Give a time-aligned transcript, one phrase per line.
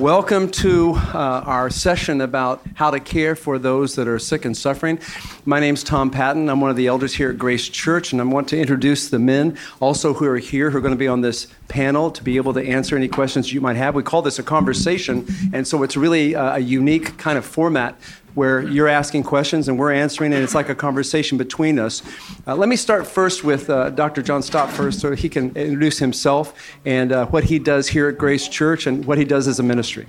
[0.00, 4.56] Welcome to uh, our session about how to care for those that are sick and
[4.56, 4.98] suffering.
[5.44, 6.48] My name is Tom Patton.
[6.48, 9.18] I'm one of the elders here at Grace Church, and I want to introduce the
[9.18, 12.38] men also who are here who are going to be on this panel to be
[12.38, 13.94] able to answer any questions you might have.
[13.94, 17.94] We call this a conversation, and so it's really a unique kind of format
[18.34, 22.02] where you're asking questions and we're answering, and it's like a conversation between us.
[22.46, 24.22] Uh, let me start first with uh, Dr.
[24.22, 26.54] John Stott first, so he can introduce himself
[26.84, 29.62] and uh, what he does here at Grace Church and what he does as a
[29.62, 30.06] ministry.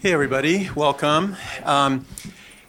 [0.00, 1.36] Hey, everybody, welcome.
[1.64, 2.06] Um,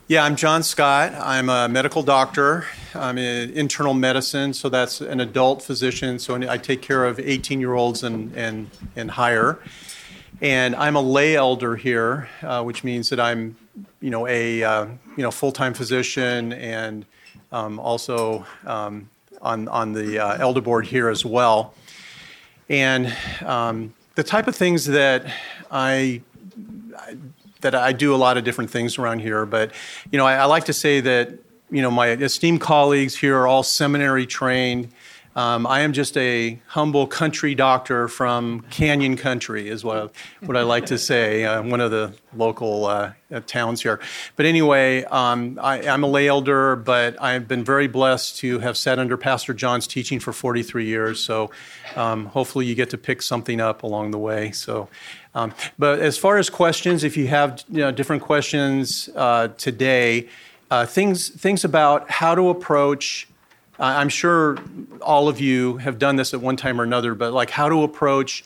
[0.07, 1.13] yeah, I'm John Scott.
[1.13, 2.66] I'm a medical doctor.
[2.93, 6.19] I'm in internal medicine, so that's an adult physician.
[6.19, 9.59] So I take care of 18 year olds and, and, and higher.
[10.41, 13.55] And I'm a lay elder here, uh, which means that I'm
[13.99, 14.85] you know, a uh,
[15.17, 17.05] you know full-time physician and
[17.52, 19.09] um, also um,
[19.41, 21.73] on on the uh, elder board here as well.
[22.70, 23.13] And
[23.45, 25.25] um, the type of things that
[25.70, 26.21] I
[27.61, 29.72] that I do a lot of different things around here, but
[30.11, 31.30] you know, I, I like to say that
[31.69, 34.89] you know my esteemed colleagues here are all seminary trained
[35.35, 40.57] um, I am just a humble country doctor from Canyon Country, is what I, what
[40.57, 44.02] I like to say, uh, one of the local uh, uh, towns here.
[44.35, 48.75] But anyway, um, I, am a lay elder, but I've been very blessed to have
[48.75, 51.23] sat under Pastor John's teaching for 43 years.
[51.23, 51.52] So
[51.95, 54.52] um, hopefully you get to pick something up along the way.
[54.52, 54.89] So,
[55.33, 60.27] um, but as far as questions, if you have you know, different questions uh, today,
[60.69, 63.27] uh, things things about how to approach
[63.81, 64.57] I'm sure
[65.01, 67.81] all of you have done this at one time or another, but like how to
[67.81, 68.43] approach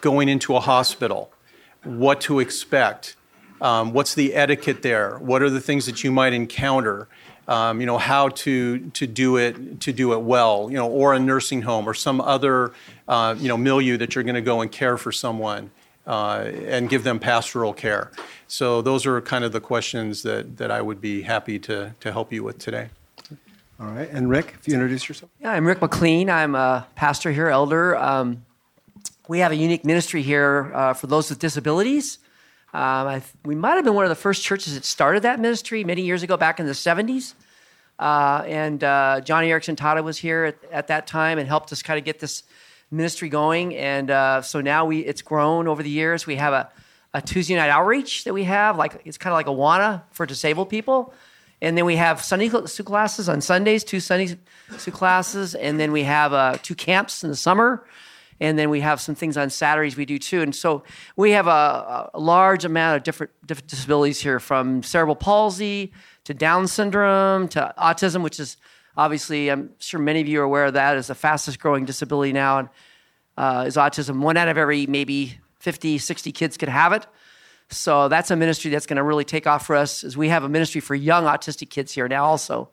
[0.00, 1.32] going into a hospital,
[1.82, 3.16] what to expect,
[3.60, 7.08] um, what's the etiquette there, what are the things that you might encounter,
[7.48, 11.12] um, you know, how to to do it to do it well, you know, or
[11.12, 12.72] a nursing home or some other
[13.08, 15.70] uh, you know milieu that you're going to go and care for someone.
[16.06, 18.10] Uh, and give them pastoral care.
[18.46, 22.12] So those are kind of the questions that, that I would be happy to, to
[22.12, 22.88] help you with today.
[23.80, 24.10] All right.
[24.10, 25.30] And Rick, if you introduce yourself.
[25.40, 26.28] Yeah, I'm Rick McLean.
[26.28, 27.96] I'm a pastor here, elder.
[27.96, 28.44] Um,
[29.28, 32.18] we have a unique ministry here uh, for those with disabilities.
[32.74, 36.02] Um, we might have been one of the first churches that started that ministry many
[36.02, 37.34] years ago, back in the 70s.
[38.00, 41.80] Uh, and uh, Joni Eareckson Tada was here at, at, that time and helped us
[41.80, 42.42] kind of get this
[42.90, 43.76] ministry going.
[43.76, 46.26] And uh, so now we it's grown over the years.
[46.26, 46.68] We have a,
[47.14, 50.68] a Tuesday night outreach that we have, like it's kind of like Awana for disabled
[50.68, 51.14] people.
[51.60, 54.36] And then we have Sunday school classes on Sundays, two Sunday
[54.76, 57.84] school classes, and then we have uh, two camps in the summer,
[58.40, 60.40] and then we have some things on Saturdays we do too.
[60.40, 60.84] And so
[61.16, 65.92] we have a, a large amount of different, different disabilities here, from cerebral palsy
[66.24, 68.56] to Down syndrome to autism, which is
[68.96, 72.32] obviously I'm sure many of you are aware of that is the fastest growing disability
[72.32, 72.68] now, and
[73.36, 74.20] uh, is autism.
[74.20, 77.06] One out of every maybe 50, 60 kids could have it.
[77.70, 80.44] So that's a ministry that's going to really take off for us as we have
[80.44, 82.70] a ministry for young autistic kids here now also.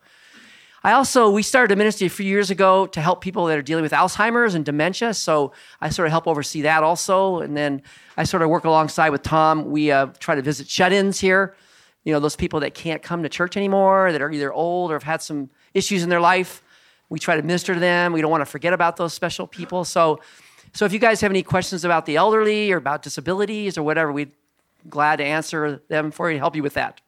[0.83, 3.63] I also, we started a ministry a few years ago to help people that are
[3.63, 5.15] dealing with Alzheimer's and dementia.
[5.15, 5.51] So
[5.81, 7.39] I sort of help oversee that also.
[7.39, 7.81] And then
[8.17, 9.71] I sort of work alongside with Tom.
[9.71, 11.55] We uh, try to visit shut ins here,
[12.03, 14.93] you know, those people that can't come to church anymore, that are either old or
[14.93, 16.61] have had some issues in their life.
[17.09, 18.13] We try to minister to them.
[18.13, 19.85] We don't want to forget about those special people.
[19.85, 20.21] So,
[20.73, 24.11] so if you guys have any questions about the elderly or about disabilities or whatever,
[24.11, 24.31] we'd
[24.89, 27.01] glad to answer them for you, help you with that.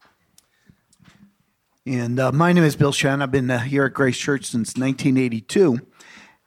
[1.86, 3.22] And uh, my name is Bill Shannon.
[3.22, 5.80] I've been uh, here at Grace Church since 1982.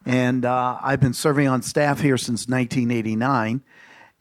[0.05, 3.63] And uh, I've been serving on staff here since 1989.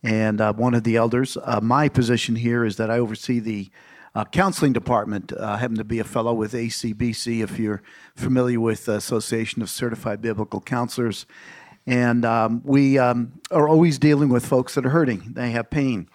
[0.02, 1.38] And uh, one of the elders.
[1.44, 3.70] Uh, my position here is that I oversee the
[4.16, 5.34] uh, counseling department.
[5.38, 7.82] I happen to be a fellow with ACBC, if you're
[8.16, 11.26] familiar with the Association of Certified Biblical Counselors.
[11.86, 16.08] And um, we um, are always dealing with folks that are hurting, they have pain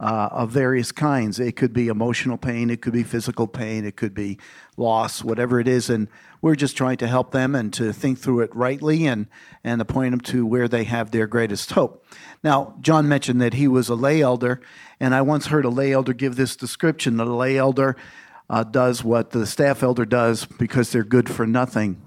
[0.00, 1.38] uh, of various kinds.
[1.38, 4.38] It could be emotional pain, it could be physical pain, it could be
[4.78, 5.90] loss, whatever it is.
[5.90, 6.08] And
[6.40, 9.26] we're just trying to help them and to think through it rightly and,
[9.62, 12.04] and to point them to where they have their greatest hope.
[12.42, 14.62] Now, John mentioned that he was a lay elder,
[14.98, 17.94] and I once heard a lay elder give this description that a lay elder
[18.48, 22.00] uh, does what the staff elder does because they're good for nothing.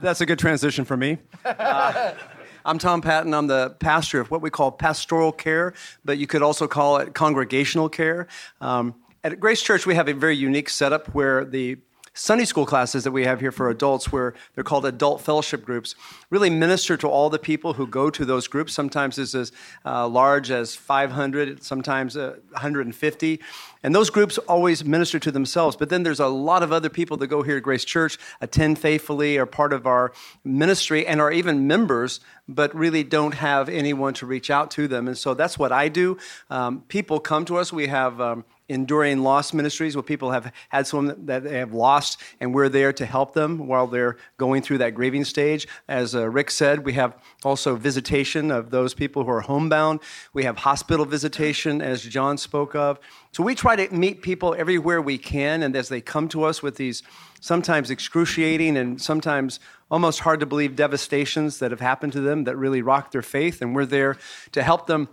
[0.00, 1.18] That's a good transition for me.
[1.44, 2.14] Uh,
[2.64, 3.32] I'm Tom Patton.
[3.32, 5.72] I'm the pastor of what we call pastoral care,
[6.04, 8.26] but you could also call it congregational care.
[8.60, 11.78] Um, at Grace Church, we have a very unique setup where the
[12.12, 15.94] Sunday school classes that we have here for adults, where they're called adult fellowship groups,
[16.28, 18.74] really minister to all the people who go to those groups.
[18.74, 19.52] Sometimes it's as
[19.86, 23.40] uh, large as 500, sometimes uh, 150.
[23.82, 25.76] And those groups always minister to themselves.
[25.76, 28.78] But then there's a lot of other people that go here to Grace Church, attend
[28.78, 30.12] faithfully, are part of our
[30.44, 32.20] ministry, and are even members,
[32.54, 35.08] but really don't have anyone to reach out to them.
[35.08, 36.18] And so that's what I do.
[36.50, 37.72] Um, people come to us.
[37.72, 42.20] We have um, enduring loss ministries where people have had someone that they have lost
[42.38, 46.28] and we're there to help them while they're going through that grieving stage as uh,
[46.28, 49.98] rick said we have also visitation of those people who are homebound
[50.32, 53.00] we have hospital visitation as john spoke of
[53.32, 56.62] so we try to meet people everywhere we can and as they come to us
[56.62, 57.02] with these
[57.40, 59.58] sometimes excruciating and sometimes
[59.90, 63.60] almost hard to believe devastations that have happened to them that really rocked their faith
[63.60, 64.16] and we're there
[64.52, 65.08] to help them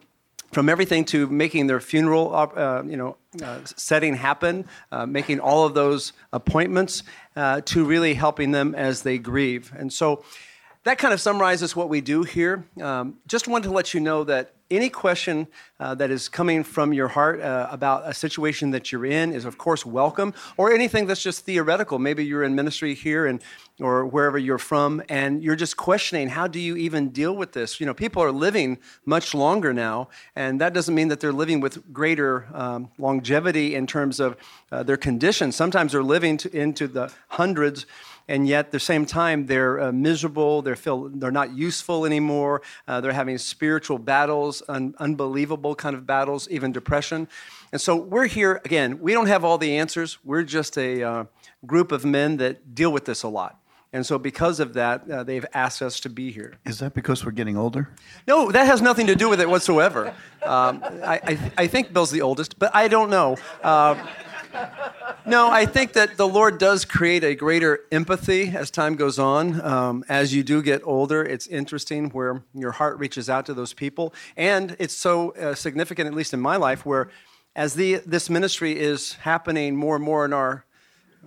[0.52, 5.66] from everything to making their funeral, uh, you know, uh, setting happen, uh, making all
[5.66, 7.04] of those appointments,
[7.36, 9.74] uh, to really helping them as they grieve.
[9.78, 10.24] And so
[10.84, 12.66] that kind of summarizes what we do here.
[12.82, 15.48] Um, just wanted to let you know that any question
[15.80, 19.46] uh, that is coming from your heart uh, about a situation that you're in is,
[19.46, 22.00] of course, welcome, or anything that's just theoretical.
[22.00, 23.42] Maybe you're in ministry here and
[23.80, 27.80] or wherever you're from, and you're just questioning how do you even deal with this?
[27.80, 31.60] You know, people are living much longer now, and that doesn't mean that they're living
[31.60, 34.36] with greater um, longevity in terms of
[34.72, 35.52] uh, their condition.
[35.52, 37.86] Sometimes they're living to, into the hundreds
[38.28, 42.62] and yet at the same time they're uh, miserable they feel they're not useful anymore
[42.88, 47.28] uh, they're having spiritual battles un- unbelievable kind of battles even depression
[47.72, 51.24] and so we're here again we don't have all the answers we're just a uh,
[51.66, 53.60] group of men that deal with this a lot
[53.94, 56.60] and so, because of that, uh, they've asked us to be here.
[56.66, 57.90] Is that because we're getting older?
[58.28, 60.14] No, that has nothing to do with it whatsoever.
[60.44, 63.38] Um, I, I, I, think Bill's the oldest, but I don't know.
[63.64, 63.96] Uh,
[65.26, 69.62] no, I think that the Lord does create a greater empathy as time goes on.
[69.62, 73.74] Um, as you do get older, it's interesting where your heart reaches out to those
[73.74, 74.14] people.
[74.36, 77.10] And it's so uh, significant, at least in my life, where
[77.56, 80.66] as the, this ministry is happening more and more in our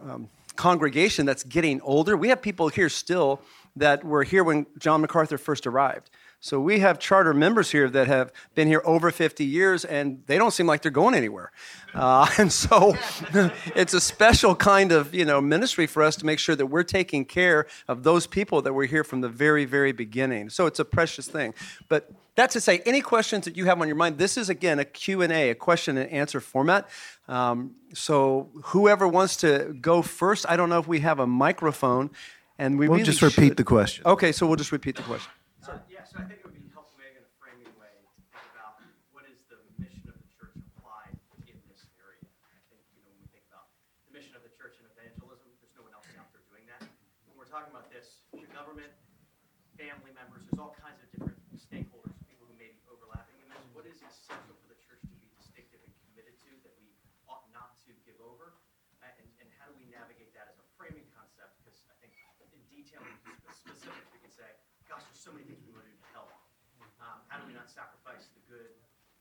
[0.03, 3.41] um, congregation that's getting older, we have people here still
[3.77, 6.11] that were here when John MacArthur first arrived.
[6.43, 10.39] So we have charter members here that have been here over 50 years, and they
[10.39, 11.53] don't seem like they're going anywhere.
[11.93, 12.97] Uh, and so
[13.77, 16.83] it's a special kind of you know ministry for us to make sure that we're
[16.83, 20.49] taking care of those people that were here from the very very beginning.
[20.49, 21.53] So it's a precious thing.
[21.89, 24.79] But that to say, any questions that you have on your mind, this is again
[24.79, 26.89] a Q&A, a question and answer format.
[27.29, 32.09] Um, so whoever wants to go first, I don't know if we have a microphone,
[32.59, 33.57] and we we'll really just repeat should.
[33.59, 34.07] the question.
[34.07, 35.31] Okay, so we'll just repeat the question.
[36.11, 38.83] So I think it would be helpful maybe in a framing way to think about
[39.15, 41.15] what is the mission of the church applied
[41.47, 42.19] in this area.
[42.51, 43.71] I think, you know, when we think about
[44.11, 46.83] the mission of the church in evangelism, there's no one else out there doing that.
[47.31, 48.91] When we're talking about this, the government,
[49.79, 53.63] family members, there's all kinds of different stakeholders, people who may be overlapping in this.
[53.71, 56.91] What is essential for the church to be distinctive and committed to that we
[57.31, 58.59] ought not to give over?
[58.99, 61.55] Uh, and, and how do we navigate that as a framing concept?
[61.63, 62.19] Because I think
[62.91, 64.51] specifics, we say,
[64.89, 66.31] gosh, there's so many things we want to do to help.
[66.99, 68.75] Um, how do we not sacrifice the good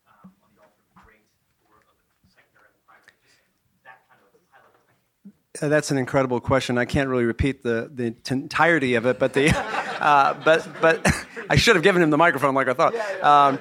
[0.09, 1.25] um, on the altar of the great
[1.69, 1.95] or of
[2.25, 3.13] the secondary and the primary?
[3.69, 5.33] Just that kind of high level thinking.
[5.61, 6.77] Uh, That's an incredible question.
[6.77, 9.53] I can't really repeat the, the entirety of it, but the
[10.01, 11.05] uh, but but
[11.49, 12.95] I should have given him the microphone like I thought.
[13.21, 13.59] Um,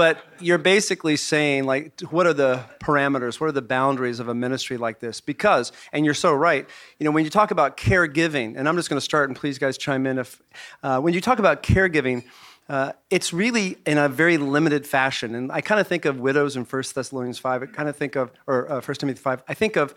[0.00, 4.34] but you're basically saying like what are the parameters what are the boundaries of a
[4.34, 5.20] ministry like this?
[5.20, 6.66] Because and you're so right
[6.98, 9.58] you know when you talk about caregiving and i'm just going to start and please
[9.58, 10.40] guys chime in if
[10.82, 12.24] uh, when you talk about caregiving
[12.70, 15.34] uh, it's really in a very limited fashion.
[15.34, 18.16] And i kind of think of widows in 1 thessalonians 5 i kind of think
[18.16, 19.94] of or uh, 1 timothy 5 i think of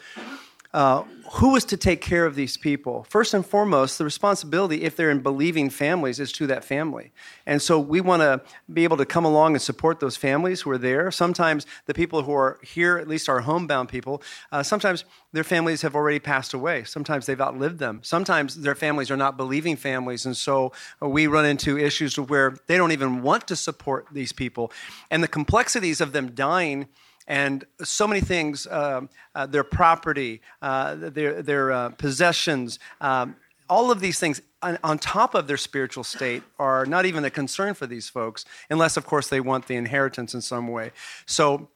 [0.73, 1.03] uh,
[1.33, 3.05] who is to take care of these people?
[3.09, 7.11] First and foremost, the responsibility, if they're in believing families, is to that family.
[7.45, 10.71] And so we want to be able to come along and support those families who
[10.71, 11.09] are there.
[11.11, 15.81] Sometimes the people who are here, at least our homebound people, uh, sometimes their families
[15.81, 16.83] have already passed away.
[16.83, 17.99] Sometimes they've outlived them.
[18.03, 20.25] Sometimes their families are not believing families.
[20.25, 24.71] And so we run into issues where they don't even want to support these people.
[25.09, 26.87] And the complexities of them dying
[27.27, 33.35] and so many things um, uh, their property, uh, their, their uh, possessions, um,
[33.69, 37.29] all of these things on, on, top of their spiritual state are not even a
[37.29, 40.91] concern for these folks, unless, of course, they want the inheritance in some way.
[41.25, 41.69] So,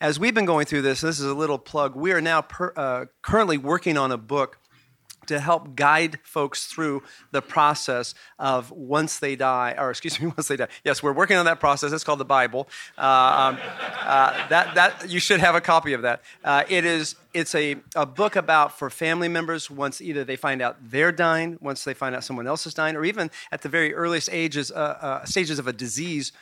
[0.00, 1.94] as we've been going through this, this is a little plug.
[1.94, 4.58] We are now per, uh, currently working on a book
[5.26, 10.48] to help guide folks through the process of once they die, or excuse me, once
[10.48, 10.68] they die.
[10.84, 11.92] Yes, we're working on that process.
[11.92, 12.68] It's called the Bible.
[12.98, 13.58] Uh, um,
[14.00, 16.22] uh, that, that, you should have a copy of that.
[16.44, 20.62] Uh, it is, it's a, a book about for family members once either they find
[20.62, 23.68] out they're dying, once they find out someone else is dying, or even at the
[23.68, 26.32] very earliest ages, uh, uh, stages of a disease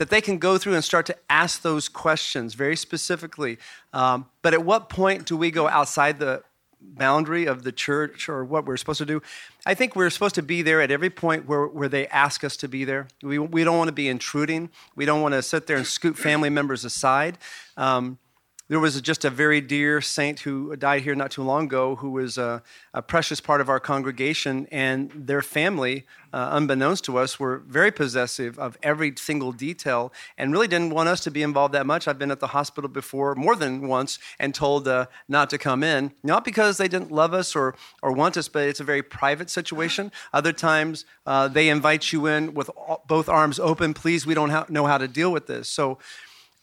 [0.00, 3.58] that they can go through and start to ask those questions very specifically.
[3.92, 6.42] Um, but at what point do we go outside the
[6.80, 9.22] boundary of the church or what we're supposed to do.
[9.66, 12.56] I think we're supposed to be there at every point where, where they ask us
[12.58, 13.08] to be there.
[13.22, 14.70] We, we don't want to be intruding.
[14.96, 17.38] We don't want to sit there and scoop family members aside.
[17.76, 18.18] Um,
[18.70, 22.10] there was just a very dear saint who died here not too long ago who
[22.10, 22.62] was a,
[22.94, 27.90] a precious part of our congregation, and their family, uh, unbeknownst to us, were very
[27.90, 32.06] possessive of every single detail and really didn't want us to be involved that much.
[32.06, 35.82] I've been at the hospital before more than once and told uh, not to come
[35.82, 37.74] in, not because they didn't love us or,
[38.04, 40.12] or want us, but it's a very private situation.
[40.32, 43.94] Other times, uh, they invite you in with all, both arms open.
[43.94, 45.68] Please, we don't ha- know how to deal with this.
[45.68, 45.98] So,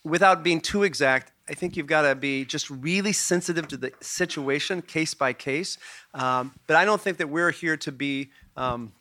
[0.08, 3.92] without being too exact, I think you've got to be just really sensitive to the
[4.02, 5.78] situation, case by case.
[6.14, 8.30] Um, but I don't think that we're here to be.
[8.56, 8.94] Um,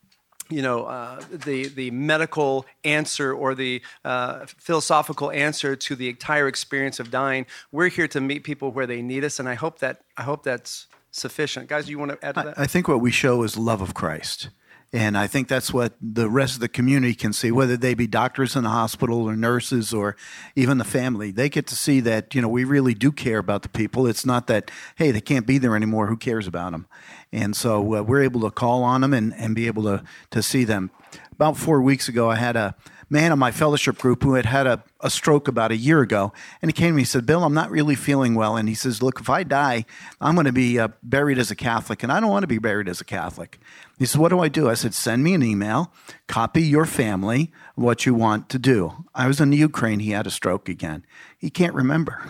[0.48, 6.46] you know, uh, the, the medical answer or the uh, philosophical answer to the entire
[6.46, 7.46] experience of dying.
[7.72, 10.44] We're here to meet people where they need us, and I hope that I hope
[10.44, 11.68] that's sufficient.
[11.68, 12.58] Guys, do you want to add to that?
[12.60, 14.50] I, I think what we show is love of Christ.
[14.93, 18.07] And I think that's what the rest of the community can see, whether they be
[18.07, 20.16] doctors in the hospital or nurses or
[20.55, 21.33] even the family.
[21.33, 24.07] They get to see that, you know, we really do care about the people.
[24.07, 26.07] It's not that, hey, they can't be there anymore.
[26.07, 26.87] Who cares about them?
[27.33, 30.43] And so uh, we're able to call on them and, and be able to, to
[30.43, 30.90] see them.
[31.33, 32.75] About four weeks ago, I had a,
[33.08, 36.32] man in my fellowship group who had had a, a stroke about a year ago.
[36.60, 38.56] And he came to me and said, Bill, I'm not really feeling well.
[38.56, 39.84] And he says, Look, if I die,
[40.20, 42.02] I'm going to be uh, buried as a Catholic.
[42.02, 43.58] And I don't want to be buried as a Catholic.
[43.98, 44.68] He said, What do I do?
[44.68, 45.92] I said, Send me an email,
[46.26, 49.04] copy your family what you want to do.
[49.14, 50.00] I was in the Ukraine.
[50.00, 51.04] He had a stroke again.
[51.38, 52.22] He can't remember,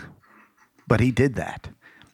[0.87, 1.69] but he did that.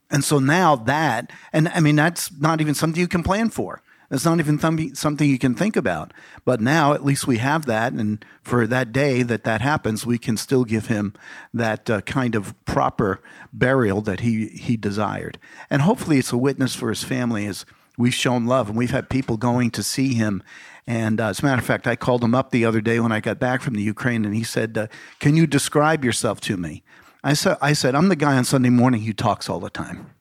[0.09, 3.81] And so now that, and I mean, that's not even something you can plan for.
[4.13, 4.59] It's not even
[4.93, 6.13] something you can think about.
[6.45, 10.19] But now at least we have that, and for that day that that happens, we
[10.19, 11.13] can still give him
[11.51, 15.39] that uh, kind of proper burial that he he desired.
[15.67, 17.65] And hopefully, it's a witness for his family as
[17.97, 20.43] we've shown love, and we've had people going to see him.
[20.85, 23.11] And uh, as a matter of fact, I called him up the other day when
[23.11, 24.87] I got back from the Ukraine, and he said, uh,
[25.19, 26.83] "Can you describe yourself to me?"
[27.23, 30.11] I said, "I said I'm the guy on Sunday morning who talks all the time."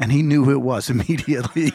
[0.00, 1.72] And he knew who it was immediately.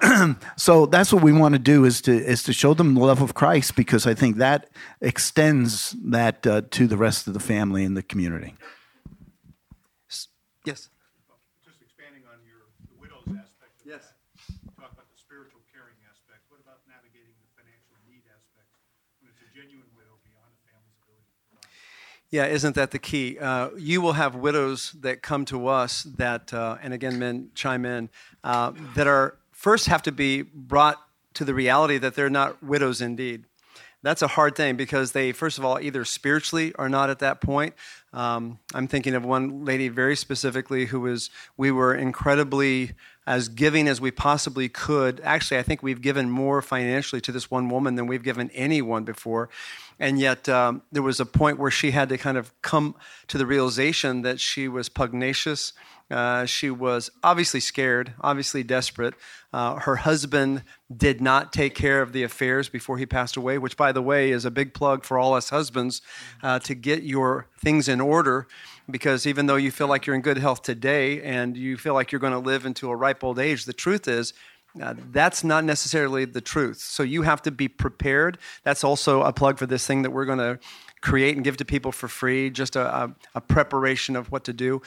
[0.56, 3.20] so that's what we want to do is to is to show them the love
[3.20, 4.70] of Christ because I think that
[5.00, 8.56] extends that uh, to the rest of the family and the community.
[10.64, 10.92] Yes.
[11.64, 13.80] Just expanding on your the widow's aspect.
[13.80, 14.12] yes.
[14.44, 14.76] That.
[14.76, 16.44] Talk about the spiritual caring aspect.
[16.52, 18.68] What about navigating the financial need aspect
[19.24, 21.72] when it's a genuine widow beyond a family's ability to provide?
[22.30, 23.38] Yeah, isn't that the key?
[23.40, 27.84] Uh, you will have widows that come to us that, uh, and again, men chime
[27.84, 28.08] in,
[28.44, 30.96] uh, that are first have to be brought
[31.34, 33.46] to the reality that they're not widows indeed.
[34.02, 37.40] That's a hard thing because they, first of all, either spiritually are not at that
[37.40, 37.74] point.
[38.14, 42.92] Um, I'm thinking of one lady very specifically who was, we were incredibly
[43.26, 45.20] as giving as we possibly could.
[45.22, 49.04] Actually, I think we've given more financially to this one woman than we've given anyone
[49.04, 49.50] before.
[50.00, 52.96] And yet, um, there was a point where she had to kind of come
[53.28, 55.74] to the realization that she was pugnacious.
[56.10, 59.14] Uh, she was obviously scared, obviously desperate.
[59.52, 60.64] Uh, her husband
[60.94, 64.30] did not take care of the affairs before he passed away, which, by the way,
[64.30, 66.02] is a big plug for all us husbands
[66.42, 68.48] uh, to get your things in order.
[68.90, 72.10] Because even though you feel like you're in good health today and you feel like
[72.10, 74.32] you're going to live into a ripe old age, the truth is
[74.80, 76.78] uh, that's not necessarily the truth.
[76.78, 78.38] So you have to be prepared.
[78.62, 80.58] That's also a plug for this thing that we're going to
[81.00, 84.52] create and give to people for free, just a, a, a preparation of what to
[84.52, 84.82] do.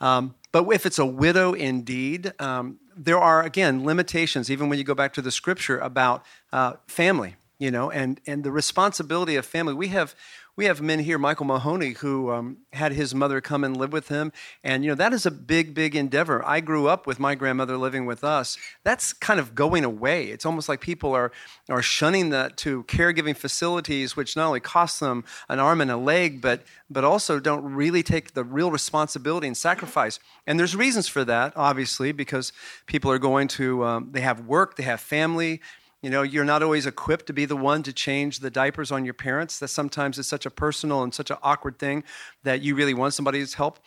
[0.00, 4.84] Um, but if it's a widow indeed, um, there are, again, limitations, even when you
[4.84, 9.44] go back to the scripture about uh, family, you know, and, and the responsibility of
[9.44, 9.74] family.
[9.74, 10.14] We have,
[10.58, 14.08] we have men here, Michael Mahoney, who um, had his mother come and live with
[14.08, 14.32] him.
[14.64, 16.44] And, you know, that is a big, big endeavor.
[16.44, 18.58] I grew up with my grandmother living with us.
[18.82, 20.24] That's kind of going away.
[20.24, 21.30] It's almost like people are,
[21.68, 25.96] are shunning that to caregiving facilities, which not only cost them an arm and a
[25.96, 30.18] leg, but, but also don't really take the real responsibility and sacrifice.
[30.44, 32.52] And there's reasons for that, obviously, because
[32.86, 35.60] people are going to, um, they have work, they have family,
[36.02, 39.04] you know, you're not always equipped to be the one to change the diapers on
[39.04, 39.58] your parents.
[39.58, 42.04] That sometimes is such a personal and such an awkward thing
[42.44, 43.80] that you really want somebody's help.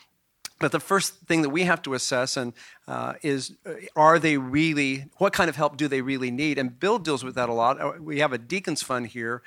[0.60, 2.54] But the first thing that we have to assess and
[2.88, 6.60] uh, is uh, are they really what kind of help do they really need?
[6.60, 7.82] And Bill deals with that a lot.
[7.82, 9.42] Uh, we have a deacons fund here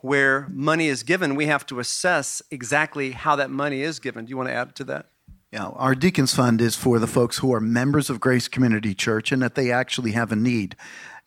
[0.00, 1.36] where money is given.
[1.36, 4.24] We have to assess exactly how that money is given.
[4.24, 5.06] Do you want to add to that?
[5.52, 9.30] Yeah, our Deacons Fund is for the folks who are members of Grace Community Church
[9.30, 10.76] and that they actually have a need.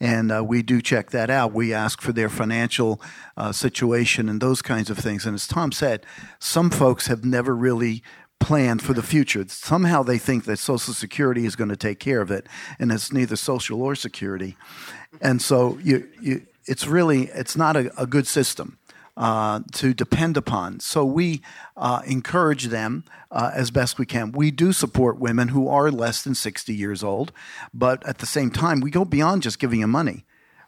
[0.01, 1.53] And uh, we do check that out.
[1.53, 3.01] We ask for their financial
[3.35, 5.25] uh, situation and those kinds of things.
[5.25, 6.05] And as Tom said,
[6.39, 8.01] some folks have never really
[8.39, 9.43] planned for the future.
[9.47, 12.47] Somehow they think that Social Security is going to take care of it,
[12.79, 14.55] and it's neither social or security.
[15.21, 18.78] And so you, you, it's really it's not a, a good system.
[19.19, 20.79] Uh, to depend upon.
[20.79, 21.41] So we
[21.75, 24.31] uh, encourage them uh, as best we can.
[24.31, 27.33] We do support women who are less than 60 years old,
[27.73, 30.23] but at the same time, we go beyond just giving them money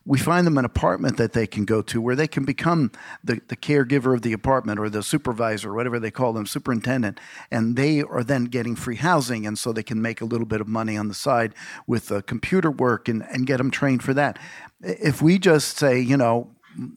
[0.06, 2.92] we find them an apartment that they can go to where they can become
[3.24, 7.20] the, the caregiver of the apartment or the supervisor, or whatever they call them, superintendent.
[7.52, 9.46] And they are then getting free housing.
[9.46, 11.54] And so they can make a little bit of money on the side
[11.86, 14.40] with uh, computer work and, and get them trained for that.
[14.82, 16.50] If we just say, you know,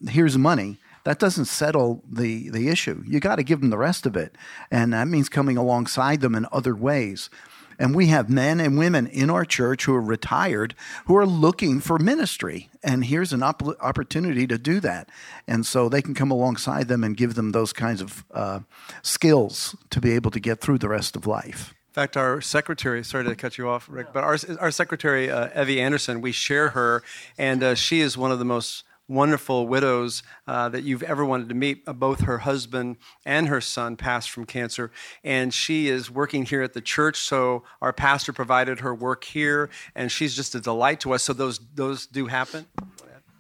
[0.09, 3.03] here's money, that doesn't settle the, the issue.
[3.07, 4.37] You got to give them the rest of it.
[4.71, 7.31] And that means coming alongside them in other ways.
[7.79, 10.75] And we have men and women in our church who are retired
[11.07, 12.71] who are looking for ministry.
[12.83, 15.09] And here's an op- opportunity to do that.
[15.47, 18.61] And so they can come alongside them and give them those kinds of uh,
[19.03, 21.75] skills to be able to get through the rest of life.
[21.89, 25.61] In fact, our secretary, sorry to cut you off, Rick, but our, our secretary, uh,
[25.61, 27.05] Evie Anderson, we share her,
[27.39, 31.49] and uh, she is one of the most wonderful widows uh, that you've ever wanted
[31.49, 31.83] to meet.
[31.87, 34.91] Uh, both her husband and her son passed from cancer,
[35.23, 37.19] and she is working here at the church.
[37.19, 41.23] So our pastor provided her work here, and she's just a delight to us.
[41.23, 42.67] So those those do happen.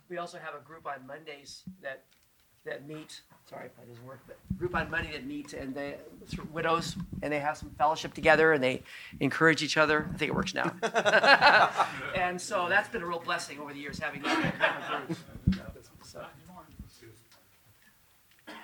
[0.09, 2.05] We also have a group on Mondays that
[2.65, 3.23] that meet.
[3.55, 5.97] Sorry if that doesn't work, but group on Monday that meet and they
[6.53, 8.83] widows and they have some fellowship together and they
[9.21, 10.09] encourage each other.
[10.13, 10.73] I think it works now.
[12.17, 15.19] and so that's been a real blessing over the years having that kind of group.
[16.03, 16.25] So.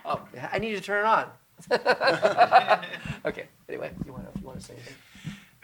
[0.04, 0.20] Oh,
[0.50, 1.30] I need to turn it on.
[3.24, 3.46] okay.
[3.68, 4.94] Anyway, you want to you want to say anything?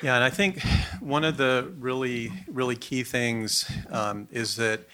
[0.03, 0.61] Yeah, and I think
[1.01, 4.87] one of the really really key things um, is that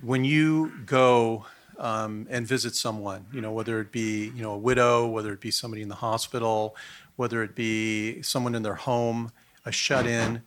[0.00, 1.46] when you go
[1.78, 5.40] um, and visit someone, you know, whether it be you know a widow, whether it
[5.40, 6.76] be somebody in the hospital,
[7.16, 9.32] whether it be someone in their home,
[9.64, 10.42] a shut-in,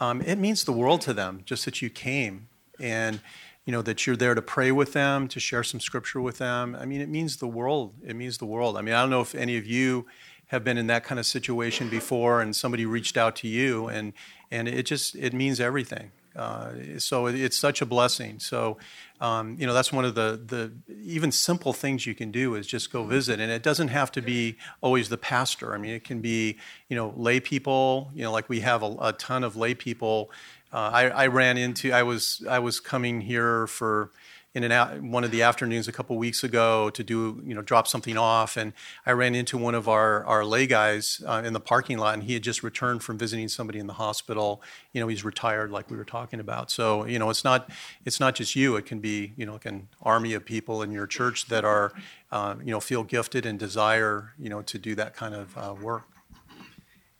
[0.00, 2.48] um, it means the world to them just that you came
[2.80, 3.20] and
[3.64, 6.76] you know that you're there to pray with them, to share some scripture with them.
[6.78, 7.94] I mean, it means the world.
[8.04, 8.76] It means the world.
[8.76, 10.06] I mean, I don't know if any of you
[10.46, 14.12] have been in that kind of situation before, and somebody reached out to you, and
[14.50, 16.10] and it just it means everything.
[16.34, 18.38] Uh, so it's such a blessing.
[18.38, 18.78] So,
[19.20, 22.66] um, you know, that's one of the, the even simple things you can do is
[22.66, 23.40] just go visit.
[23.40, 25.74] And it doesn't have to be always the pastor.
[25.74, 28.96] I mean, it can be, you know, lay people, you know, like we have a,
[29.00, 30.30] a ton of lay people.
[30.72, 34.10] Uh, I, I ran into, I was, I was coming here for,
[34.54, 37.88] in an, one of the afternoons a couple weeks ago to do, you know, drop
[37.88, 38.56] something off.
[38.56, 38.74] And
[39.06, 42.22] I ran into one of our, our lay guys uh, in the parking lot, and
[42.24, 44.62] he had just returned from visiting somebody in the hospital.
[44.92, 46.70] You know, he's retired, like we were talking about.
[46.70, 47.70] So, you know, it's not
[48.04, 48.76] it's not just you.
[48.76, 51.92] It can be, you know, like an army of people in your church that are,
[52.30, 55.74] uh, you know, feel gifted and desire, you know, to do that kind of uh,
[55.80, 56.04] work.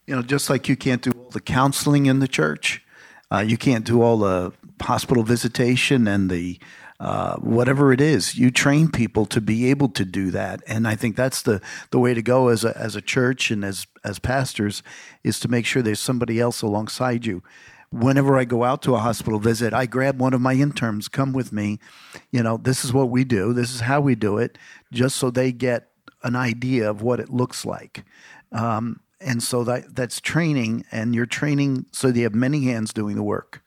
[0.07, 2.85] You know, just like you can't do all the counseling in the church,
[3.31, 6.59] uh, you can't do all the hospital visitation and the
[7.03, 10.95] uh, whatever it is, you train people to be able to do that, and I
[10.95, 11.61] think that's the
[11.91, 14.85] the way to go as a as a church and as as pastors
[15.25, 17.43] is to make sure there's somebody else alongside you.
[17.91, 21.33] Whenever I go out to a hospital visit, I grab one of my interns, come
[21.33, 21.81] with me.
[22.31, 23.53] You know, this is what we do.
[23.53, 24.57] This is how we do it,
[24.93, 25.89] just so they get
[26.23, 28.05] an idea of what it looks like.
[28.53, 33.17] Um, and so that that's training, and you're training so they have many hands doing
[33.17, 33.62] the work.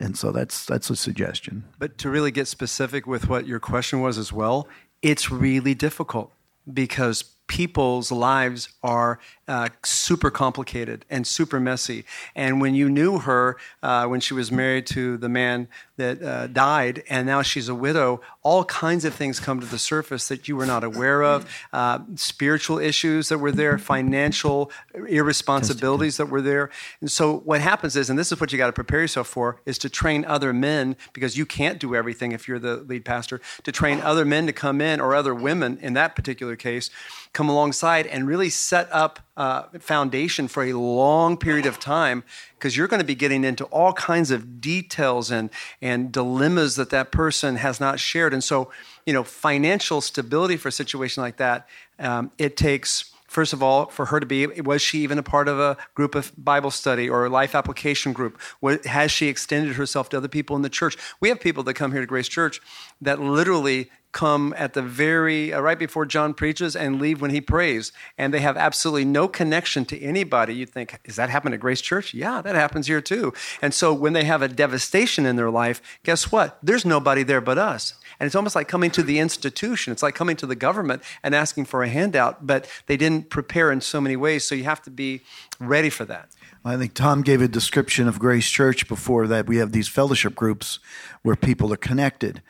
[0.00, 1.64] And so that's that's a suggestion.
[1.78, 4.66] But to really get specific with what your question was as well,
[5.02, 6.32] it's really difficult
[6.72, 12.04] because people's lives are uh, super complicated and super messy.
[12.36, 16.46] And when you knew her, uh, when she was married to the man that uh,
[16.46, 20.48] died, and now she's a widow, all kinds of things come to the surface that
[20.48, 24.70] you were not aware of uh, spiritual issues that were there, financial
[25.08, 26.70] irresponsibilities that were there.
[27.00, 29.60] And so, what happens is, and this is what you got to prepare yourself for,
[29.66, 33.40] is to train other men, because you can't do everything if you're the lead pastor,
[33.64, 36.90] to train other men to come in, or other women in that particular case
[37.32, 42.24] come alongside and really set up uh, foundation for a long period of time
[42.60, 45.48] because you're going to be getting into all kinds of details and,
[45.80, 48.34] and dilemmas that that person has not shared.
[48.34, 48.70] And so,
[49.06, 51.66] you know, financial stability for a situation like that,
[51.98, 55.46] um, it takes First of all, for her to be, was she even a part
[55.46, 58.40] of a group of Bible study or a life application group?
[58.58, 60.96] What, has she extended herself to other people in the church?
[61.20, 62.60] We have people that come here to Grace Church
[63.00, 67.40] that literally come at the very uh, right before John preaches and leave when he
[67.40, 70.54] prays, and they have absolutely no connection to anybody.
[70.54, 72.12] You think, is that happening at Grace Church?
[72.12, 73.32] Yeah, that happens here too.
[73.62, 76.58] And so when they have a devastation in their life, guess what?
[76.62, 77.94] There's nobody there but us.
[78.18, 79.92] And it's almost like coming to the institution.
[79.92, 83.70] It's like coming to the government and asking for a handout, but they didn't prepare
[83.70, 84.46] in so many ways.
[84.46, 85.22] So you have to be
[85.58, 86.28] ready for that.
[86.62, 89.46] I think Tom gave a description of Grace Church before that.
[89.46, 90.78] We have these fellowship groups
[91.22, 92.42] where people are connected.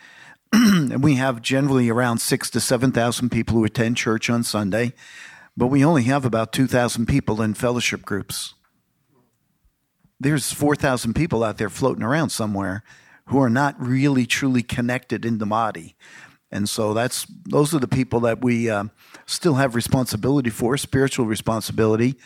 [0.53, 4.93] And we have generally around six to 7,000 people who attend church on Sunday,
[5.57, 8.55] but we only have about 2,000 people in fellowship groups.
[10.19, 12.83] There's 4,000 people out there floating around somewhere
[13.27, 15.95] who are not really truly connected in the body.
[16.53, 18.85] And so that's those are the people that we uh,
[19.25, 22.17] still have responsibility for, spiritual responsibility,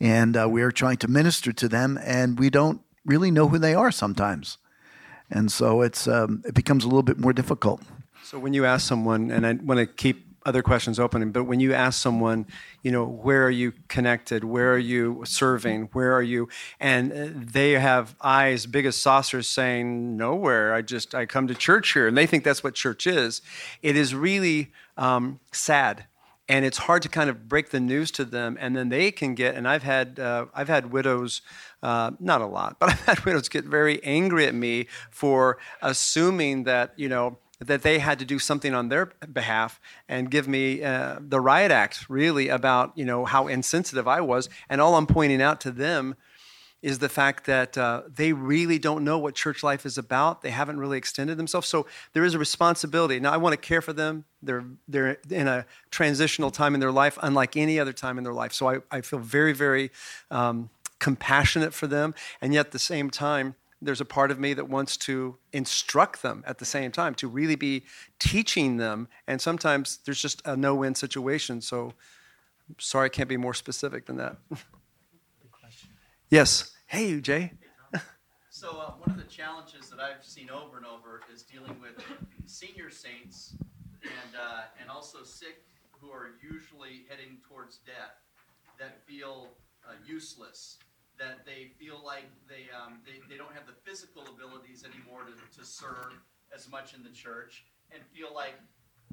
[0.00, 3.58] and uh, we are trying to minister to them, and we don't really know who
[3.58, 4.58] they are sometimes
[5.34, 7.82] and so it's um, it becomes a little bit more difficult.
[8.22, 11.60] So when you ask someone, and I want to keep other questions open, but when
[11.60, 12.46] you ask someone,
[12.82, 14.44] you know, where are you connected?
[14.44, 15.88] Where are you serving?
[15.92, 16.48] Where are you?
[16.78, 20.74] And uh, they have eyes big as saucers saying, nowhere.
[20.74, 22.06] I just, I come to church here.
[22.06, 23.40] And they think that's what church is.
[23.82, 26.06] It is really um, sad
[26.48, 29.34] and it's hard to kind of break the news to them and then they can
[29.34, 31.42] get and i've had uh, i've had widows
[31.82, 36.64] uh, not a lot but i've had widows get very angry at me for assuming
[36.64, 40.82] that you know that they had to do something on their behalf and give me
[40.82, 45.06] uh, the riot act really about you know how insensitive i was and all i'm
[45.06, 46.14] pointing out to them
[46.84, 50.42] is the fact that uh, they really don't know what church life is about.
[50.42, 51.66] They haven't really extended themselves.
[51.66, 53.18] So there is a responsibility.
[53.18, 54.26] Now, I want to care for them.
[54.42, 58.34] They're, they're in a transitional time in their life, unlike any other time in their
[58.34, 58.52] life.
[58.52, 59.92] So I, I feel very, very
[60.30, 60.68] um,
[60.98, 62.14] compassionate for them.
[62.42, 66.20] And yet, at the same time, there's a part of me that wants to instruct
[66.20, 67.84] them at the same time, to really be
[68.18, 69.08] teaching them.
[69.26, 71.62] And sometimes there's just a no win situation.
[71.62, 71.94] So
[72.76, 74.36] sorry, I can't be more specific than that.
[76.28, 76.73] Yes.
[76.86, 77.52] Hey, Jay.
[78.50, 82.02] so uh, one of the challenges that I've seen over and over is dealing with
[82.46, 83.56] senior saints
[84.02, 88.20] and uh, and also sick who are usually heading towards death
[88.78, 89.48] that feel
[89.88, 90.78] uh, useless,
[91.18, 95.34] that they feel like they, um, they they don't have the physical abilities anymore to,
[95.58, 96.12] to serve
[96.54, 98.54] as much in the church and feel like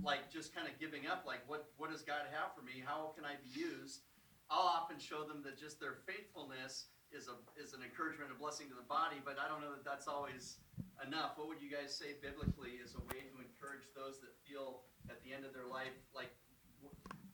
[0.03, 2.83] like just kind of giving up like what what does God have for me?
[2.85, 4.01] How can I be used?
[4.49, 8.67] I'll often show them that just their faithfulness is a is an encouragement, a blessing
[8.69, 10.57] to the body, but I don't know that that's always
[11.05, 11.35] enough.
[11.35, 15.21] What would you guys say biblically is a way to encourage those that feel at
[15.23, 16.31] the end of their life like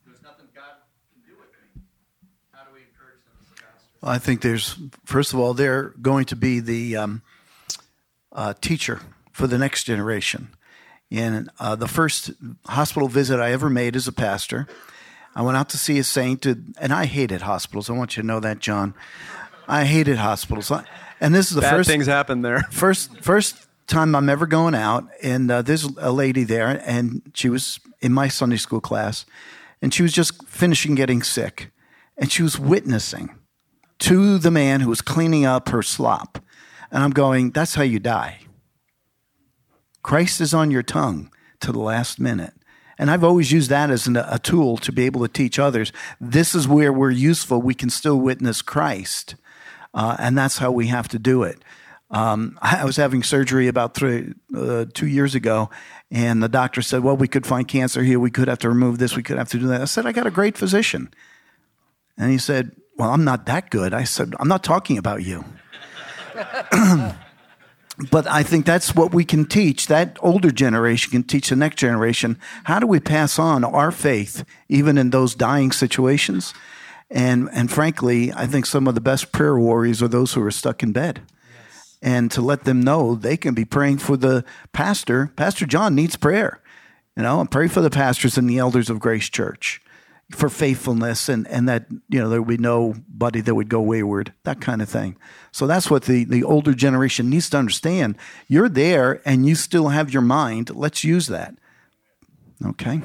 [0.06, 0.82] there's nothing God
[1.14, 1.82] can do with me?
[2.52, 3.88] How do we encourage them as pastors?
[4.02, 7.22] Well, I think there's first of all they're going to be the um,
[8.32, 10.50] uh, teacher for the next generation.
[11.10, 12.32] In uh, the first
[12.66, 14.68] hospital visit I ever made as a pastor,
[15.34, 17.90] I went out to see a saint, and I hated hospitals.
[17.90, 18.94] I want you to know that, John.
[19.68, 20.72] I hated hospitals.
[21.20, 22.62] And this is the Bad first things happen there.
[22.72, 27.50] First, first time I'm ever going out, and uh, there's a lady there, and she
[27.50, 29.26] was in my Sunday school class,
[29.82, 31.72] and she was just finishing getting sick,
[32.18, 33.36] and she was witnessing
[34.00, 36.40] to the man who was cleaning up her slop,
[36.92, 38.42] and I'm going, "That's how you die."
[40.04, 42.54] Christ is on your tongue to the last minute.
[43.00, 45.92] And I've always used that as an, a tool to be able to teach others.
[46.20, 47.62] This is where we're useful.
[47.62, 49.36] We can still witness Christ.
[49.94, 51.64] Uh, and that's how we have to do it.
[52.10, 55.70] Um, I was having surgery about three, uh, two years ago,
[56.10, 58.20] and the doctor said, Well, we could find cancer here.
[58.20, 59.18] We could have to remove this.
[59.18, 59.82] We could have to do that.
[59.82, 61.10] I said, I got a great physician.
[62.18, 63.94] And he said, Well, I'm not that good.
[63.94, 65.44] I said, I'm not talking about you.
[68.12, 69.88] but I think that's what we can teach.
[69.88, 72.40] That older generation can teach the next generation.
[72.66, 76.54] How do we pass on our faith, even in those dying situations?
[77.10, 80.52] And, and frankly, I think some of the best prayer warriors are those who are
[80.52, 81.22] stuck in bed.
[81.50, 81.98] Yes.
[82.02, 84.44] And to let them know they can be praying for the
[84.74, 85.32] pastor.
[85.36, 86.62] Pastor John needs prayer.
[87.16, 89.82] You know, and pray for the pastors and the elders of Grace Church
[90.32, 94.34] for faithfulness and, and that, you know, there would be nobody that would go wayward,
[94.44, 95.16] that kind of thing.
[95.52, 98.18] So that's what the, the older generation needs to understand.
[98.48, 100.70] You're there and you still have your mind.
[100.76, 101.56] Let's use that.
[102.64, 103.02] Okay?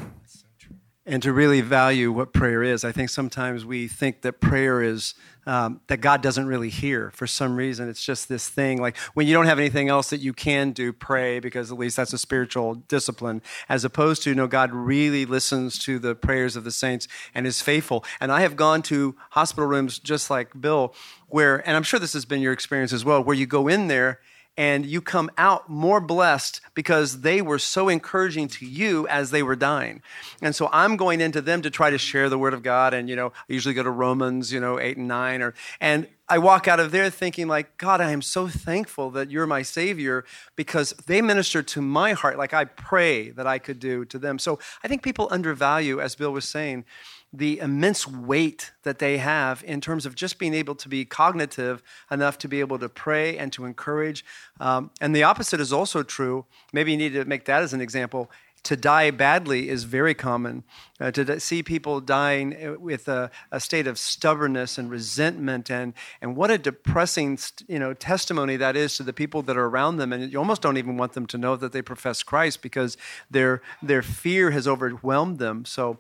[1.05, 2.85] And to really value what prayer is.
[2.85, 5.15] I think sometimes we think that prayer is
[5.47, 7.89] um, that God doesn't really hear for some reason.
[7.89, 10.93] It's just this thing like when you don't have anything else that you can do,
[10.93, 15.27] pray because at least that's a spiritual discipline, as opposed to, you know, God really
[15.27, 18.05] listens to the prayers of the saints and is faithful.
[18.21, 20.95] And I have gone to hospital rooms just like Bill,
[21.27, 23.89] where, and I'm sure this has been your experience as well, where you go in
[23.89, 24.21] there
[24.57, 29.43] and you come out more blessed because they were so encouraging to you as they
[29.43, 30.03] were dying.
[30.43, 33.09] And so I'm going into them to try to share the word of God and
[33.09, 36.39] you know, I usually go to Romans, you know, 8 and 9 or and I
[36.39, 40.25] walk out of there thinking like, God, I am so thankful that you're my savior
[40.57, 44.39] because they ministered to my heart like I pray that I could do to them.
[44.39, 46.85] So I think people undervalue as Bill was saying
[47.33, 51.83] the immense weight that they have in terms of just being able to be cognitive
[52.11, 54.25] enough to be able to pray and to encourage.
[54.61, 56.45] Um, and the opposite is also true.
[56.73, 58.31] Maybe you need to make that as an example.
[58.65, 60.63] To die badly is very common.
[61.01, 65.95] Uh, to see people dying uh, with a, a, state of stubbornness and resentment, and,
[66.21, 69.97] and what a depressing you know, testimony that is to the people that are around
[69.97, 70.13] them.
[70.13, 72.97] And you almost don't even want them to know that they profess Christ because
[73.29, 75.65] their, their fear has overwhelmed them.
[75.65, 75.99] So,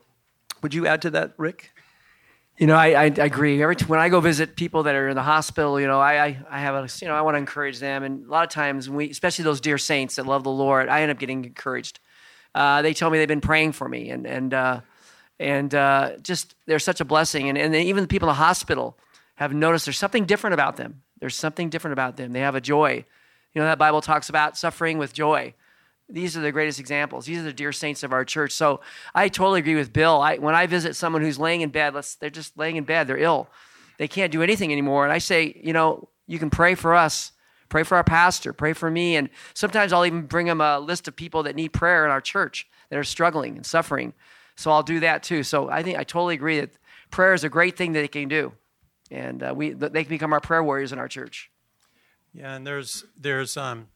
[0.62, 1.72] would you add to that, Rick?
[2.58, 3.62] You know, I, I, agree.
[3.62, 6.38] Every when I go visit people that are in the hospital, you know, I, I,
[6.50, 8.02] I have a, you know, I want to encourage them.
[8.02, 11.00] And a lot of times, we, especially those dear saints that love the Lord, I
[11.00, 11.98] end up getting encouraged.
[12.54, 14.80] Uh, they tell me they've been praying for me, and and uh,
[15.40, 17.48] and uh, just they're such a blessing.
[17.48, 18.98] And and even the people in the hospital
[19.36, 21.02] have noticed there's something different about them.
[21.20, 22.32] There's something different about them.
[22.32, 23.04] They have a joy.
[23.54, 25.54] You know, that Bible talks about suffering with joy
[26.08, 27.26] these are the greatest examples.
[27.26, 28.52] These are the dear saints of our church.
[28.52, 28.80] So
[29.14, 30.20] I totally agree with Bill.
[30.20, 33.18] I, when I visit someone who's laying in bed, they're just laying in bed, they're
[33.18, 33.48] ill,
[33.98, 35.04] they can't do anything anymore.
[35.04, 37.32] And I say, you know, you can pray for us,
[37.68, 39.16] pray for our pastor, pray for me.
[39.16, 42.20] And sometimes I'll even bring them a list of people that need prayer in our
[42.20, 44.12] church that are struggling and suffering.
[44.56, 45.42] So I'll do that too.
[45.42, 46.70] So I think I totally agree that
[47.10, 48.52] prayer is a great thing that they can do.
[49.10, 51.50] And uh, we, they can become our prayer warriors in our church.
[52.34, 53.88] Yeah, and there's, there's, um,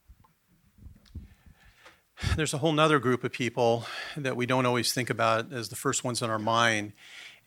[2.36, 5.76] there's a whole nother group of people that we don't always think about as the
[5.76, 6.92] first ones in our mind,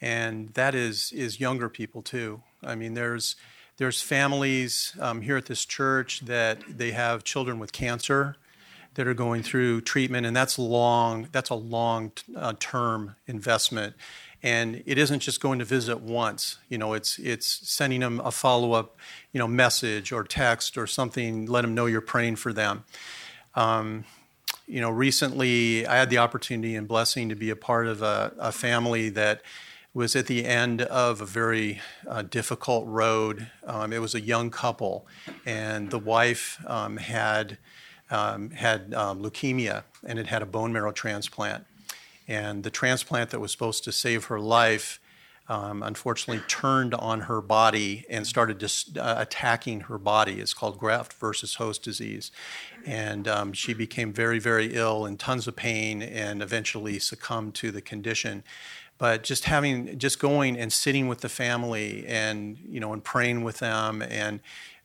[0.02, 2.42] and that is is younger people too.
[2.64, 3.36] I mean, there's
[3.78, 8.36] there's families um, here at this church that they have children with cancer
[8.96, 11.30] that are going through treatment, and that's long.
[11.32, 13.96] That's a long uh, term investment,
[14.44, 16.60] and it isn't just going to visit once.
[16.70, 18.98] You know, it's it's sending them a follow up,
[19.32, 21.48] you know, message or text or something.
[21.48, 22.84] Let them know you're praying for them.
[23.56, 24.06] Um,
[24.70, 28.32] you know, recently I had the opportunity and blessing to be a part of a,
[28.38, 29.42] a family that
[29.96, 33.48] was at the end of a very uh, difficult road.
[33.66, 35.08] Um, it was a young couple,
[35.44, 37.58] and the wife um, had
[38.12, 41.66] um, had um, leukemia and had had a bone marrow transplant.
[42.28, 45.00] And the transplant that was supposed to save her life
[45.50, 50.40] um, unfortunately turned on her body and started just uh, attacking her body.
[50.40, 52.32] It's called graft versus host disease.
[52.86, 57.72] And um, she became very, very ill and tons of pain and eventually succumbed to
[57.72, 58.44] the condition.
[59.00, 63.44] But just having, just going and sitting with the family and, you know, and praying
[63.44, 64.42] with them and,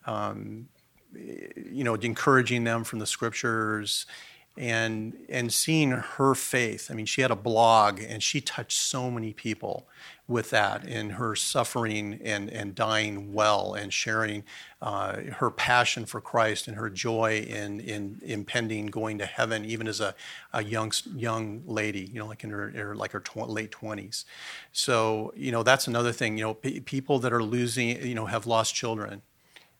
[0.06, 0.68] um,
[1.14, 4.06] you know, encouraging them from the scriptures
[4.56, 9.10] and and seeing her faith i mean she had a blog and she touched so
[9.10, 9.86] many people
[10.26, 14.42] with that in her suffering and, and dying well and sharing
[14.80, 19.86] uh, her passion for Christ and her joy in, in impending going to heaven, even
[19.86, 20.14] as a,
[20.54, 24.24] a young, young lady, you know, like in her, her like her tw- late 20s.
[24.72, 28.26] So, you know, that's another thing, you know, p- people that are losing, you know,
[28.26, 29.20] have lost children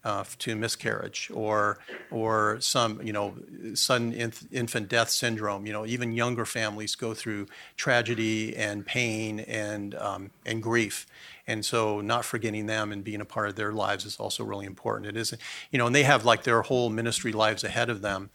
[0.05, 1.79] uh, to miscarriage or
[2.11, 3.35] or some you know
[3.75, 5.67] sudden inf- infant death syndrome.
[5.67, 11.07] You know, even younger families go through tragedy and pain and um, and grief,
[11.47, 14.67] and so not forgetting them and being a part of their lives is also really
[14.67, 15.09] important.
[15.09, 15.35] It is,
[15.71, 18.31] you know, and they have like their whole ministry lives ahead of them.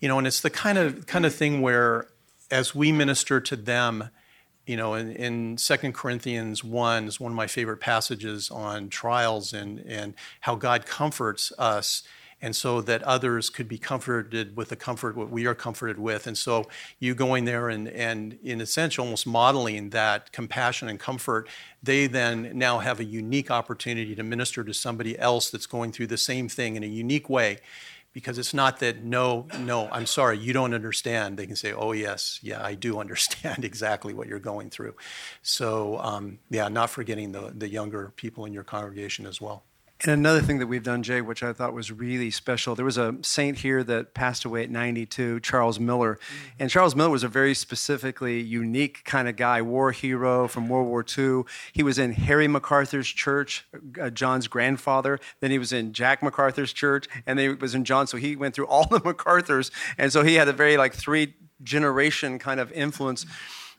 [0.00, 2.08] You know, and it's the kind of kind of thing where
[2.50, 4.10] as we minister to them
[4.66, 9.52] you know, in, in 2 Corinthians 1 is one of my favorite passages on trials
[9.52, 12.02] and, and how God comforts us
[12.42, 16.26] and so that others could be comforted with the comfort what we are comforted with.
[16.26, 16.68] And so
[16.98, 21.48] you going there and, and in a sense almost modeling that compassion and comfort,
[21.82, 26.06] they then now have a unique opportunity to minister to somebody else that's going through
[26.06, 27.58] the same thing in a unique way
[28.12, 31.38] because it's not that no no i'm sorry you don't understand.
[31.38, 34.94] They can say oh yes yeah i do understand exactly what you're going through.
[35.42, 39.64] So um, yeah not forgetting the, the younger people in your congregation as well
[40.02, 42.96] And another thing that we've done, Jay, which I thought was really special, there was
[42.96, 46.18] a saint here that passed away at 92, Charles Miller.
[46.58, 50.86] And Charles Miller was a very specifically unique kind of guy, war hero from World
[50.86, 51.42] War II.
[51.74, 53.66] He was in Harry MacArthur's church,
[54.00, 55.20] uh, John's grandfather.
[55.40, 58.06] Then he was in Jack MacArthur's church, and then he was in John.
[58.06, 59.70] So he went through all the MacArthurs.
[59.98, 63.26] And so he had a very like three generation kind of influence.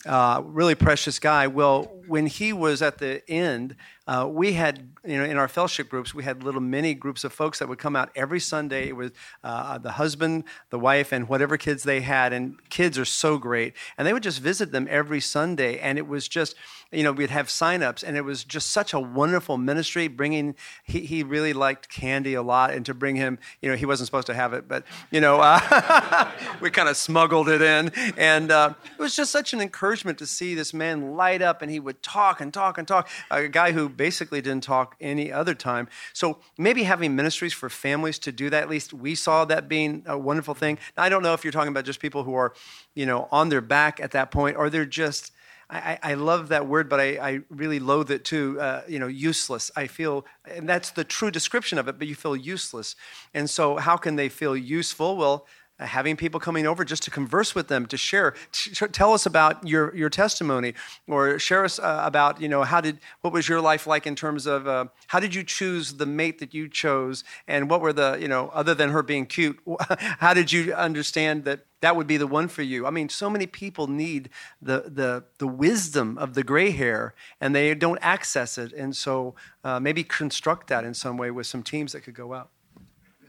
[0.06, 1.48] Uh, really precious guy.
[1.48, 3.76] Well, when he was at the end,
[4.08, 7.32] uh, we had, you know, in our fellowship groups, we had little mini groups of
[7.32, 8.88] folks that would come out every Sunday.
[8.88, 9.12] It was
[9.44, 12.34] uh, the husband, the wife, and whatever kids they had.
[12.34, 13.74] And kids are so great.
[13.98, 15.78] And they would just visit them every Sunday.
[15.80, 16.56] And it was just,
[16.92, 20.10] you know, we'd have signups, and it was just such a wonderful ministry.
[20.10, 23.86] Bringing, he, he really liked candy a lot, and to bring him, you know, he
[23.86, 26.30] wasn't supposed to have it, but you know, uh,
[26.62, 30.28] we kind of smuggled it in, and uh, it was just such an encouragement to
[30.28, 33.10] see this man light up, and he would talk and talk and talk.
[33.30, 35.88] A guy who basically didn't talk any other time.
[36.14, 40.04] So maybe having ministries for families to do that, at least we saw that being
[40.06, 40.80] a wonderful thing.
[40.98, 42.54] Now, I don't know if you're talking about just people who are,
[42.96, 45.32] you know, on their back at that point, or they're just
[45.74, 48.60] I, I, love that word, but I, I really loathe it too.
[48.60, 49.72] Uh, you know, useless.
[49.74, 52.98] I feel, and that's the true description of it, but you feel useless.
[53.34, 55.16] And so, how can they feel useful?
[55.16, 55.48] Well,
[55.82, 59.68] having people coming over just to converse with them, to share, to tell us about
[59.68, 60.74] your, your testimony,
[61.08, 64.16] or share us uh, about, you know, how did, what was your life like in
[64.16, 67.94] terms of uh, how did you choose the mate that you chose, and what were
[67.94, 69.60] the, you know, other than her being cute,
[70.20, 72.86] how did you understand that that would be the one for you.
[72.86, 74.30] I mean, so many people need
[74.62, 78.72] the the the wisdom of the gray hair, and they don't access it.
[78.74, 82.34] And so uh, maybe construct that in some way with some teams that could go
[82.34, 82.50] out.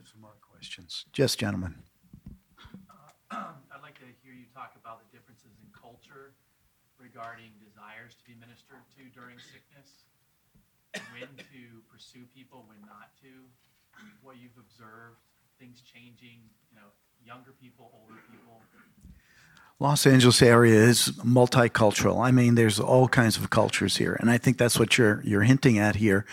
[0.04, 1.74] Some more questions, yes, gentlemen.
[3.30, 6.34] I'd like to hear you talk about the differences in culture
[7.12, 10.08] regarding desires to be ministered to during sickness,
[11.12, 13.28] when to pursue people, when not to,
[14.22, 15.20] what you've observed,
[15.58, 16.88] things changing, you know,
[17.24, 18.62] younger people, older people?
[19.78, 22.24] Los Angeles area is multicultural.
[22.24, 25.42] I mean, there's all kinds of cultures here, and I think that's what you're you're
[25.42, 26.24] hinting at here.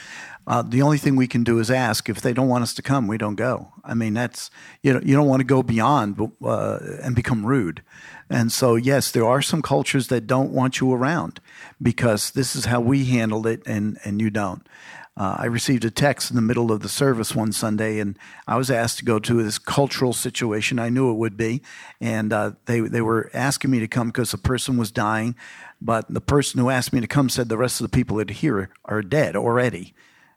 [0.49, 2.09] Uh, the only thing we can do is ask.
[2.09, 3.71] If they don't want us to come, we don't go.
[3.83, 4.49] I mean, that's
[4.81, 7.83] you know you don't want to go beyond uh, and become rude.
[8.31, 11.39] And so, yes, there are some cultures that don't want you around
[11.79, 14.67] because this is how we handled it, and and you don't.
[15.15, 18.55] Uh, I received a text in the middle of the service one Sunday, and I
[18.55, 20.79] was asked to go to this cultural situation.
[20.79, 21.62] I knew it would be,
[22.01, 25.35] and uh, they they were asking me to come because a person was dying,
[25.79, 28.31] but the person who asked me to come said the rest of the people that
[28.31, 29.93] are here are dead already.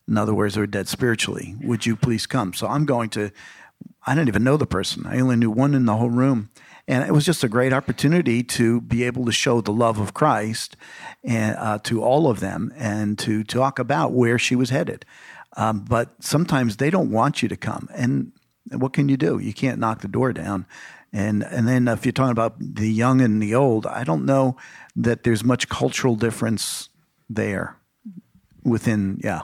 [0.09, 1.57] In other words, they're dead spiritually.
[1.63, 2.53] Would you please come?
[2.53, 3.31] So I'm going to.
[4.07, 5.07] I didn't even know the person.
[5.07, 6.51] I only knew one in the whole room,
[6.89, 10.15] and it was just a great opportunity to be able to show the love of
[10.15, 10.77] Christ
[11.25, 15.05] and, uh, to all of them and to talk about where she was headed.
[15.57, 17.89] Um, but sometimes they don't want you to come.
[17.95, 18.33] And
[18.71, 19.39] what can you do?
[19.39, 20.67] You can't knock the door down.
[21.13, 24.57] And, and then if you're talking about the young and the old, I don't know
[24.97, 26.89] that there's much cultural difference
[27.29, 27.77] there
[28.65, 29.43] within, yeah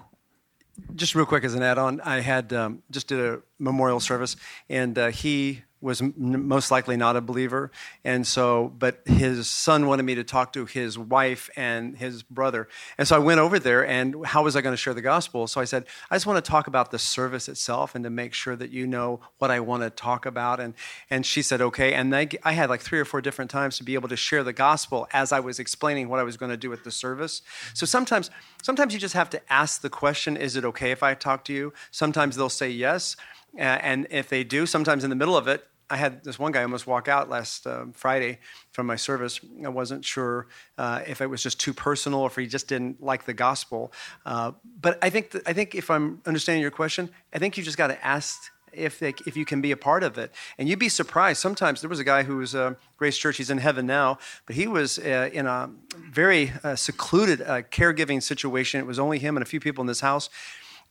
[0.95, 4.37] just real quick as an add-on, I had um, just did a memorial service,
[4.69, 7.71] and uh, he was most likely not a believer.
[8.05, 12.69] And so but his son wanted me to talk to his wife and his brother.
[12.97, 15.47] And so i went over there and how was i going to share the gospel?
[15.47, 18.35] So i said i just want to talk about the service itself and to make
[18.35, 20.59] sure that you know what i want to talk about.
[20.59, 20.75] And
[21.11, 21.95] and she said okay.
[21.95, 24.43] And I, I had like three or four different times to be able to share
[24.43, 27.43] the gospel as i was explaining what i was going to do with the service.
[27.75, 28.31] So sometimes
[28.62, 31.53] sometimes you just have to ask the question is it okay if i talk to
[31.53, 31.73] you?
[31.91, 33.17] Sometimes they'll say yes
[33.59, 36.62] and if they do, sometimes in the middle of it, I had this one guy
[36.62, 38.38] almost walk out last uh, Friday
[38.73, 39.40] from my service.
[39.64, 43.03] I wasn't sure uh, if it was just too personal or if he just didn't
[43.03, 43.92] like the gospel.
[44.27, 47.79] Uh, but I think, I think if I'm understanding your question, I think you just
[47.79, 50.31] got to ask if, they, if you can be a part of it.
[50.59, 51.40] And you'd be surprised.
[51.40, 54.57] Sometimes there was a guy who was uh, Grace Church, he's in heaven now, but
[54.57, 58.79] he was uh, in a very uh, secluded uh, caregiving situation.
[58.79, 60.29] It was only him and a few people in this house.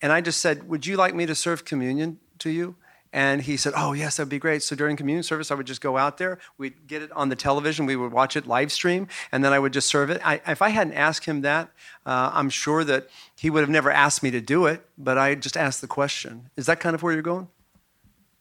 [0.01, 2.75] And I just said, Would you like me to serve communion to you?
[3.13, 4.61] And he said, Oh, yes, that'd be great.
[4.63, 6.39] So during communion service, I would just go out there.
[6.57, 7.85] We'd get it on the television.
[7.85, 10.21] We would watch it live stream, and then I would just serve it.
[10.25, 11.69] I, if I hadn't asked him that,
[12.05, 15.35] uh, I'm sure that he would have never asked me to do it, but I
[15.35, 16.49] just asked the question.
[16.57, 17.47] Is that kind of where you're going?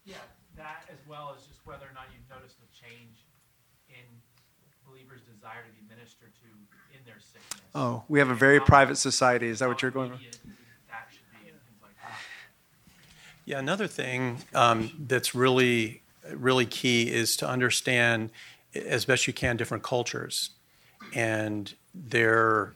[0.05, 0.17] Yeah,
[0.57, 3.25] that as well as just whether or not you've noticed a change
[3.89, 4.05] in
[4.87, 7.63] believers' desire to be ministered to in their sickness.
[7.75, 9.47] Oh, we have a very private society.
[9.47, 10.19] Is that what you're going for?
[13.47, 16.03] Yeah, another thing um, that's really,
[16.35, 18.31] really key is to understand
[18.75, 20.51] as best you can different cultures,
[21.15, 22.75] and their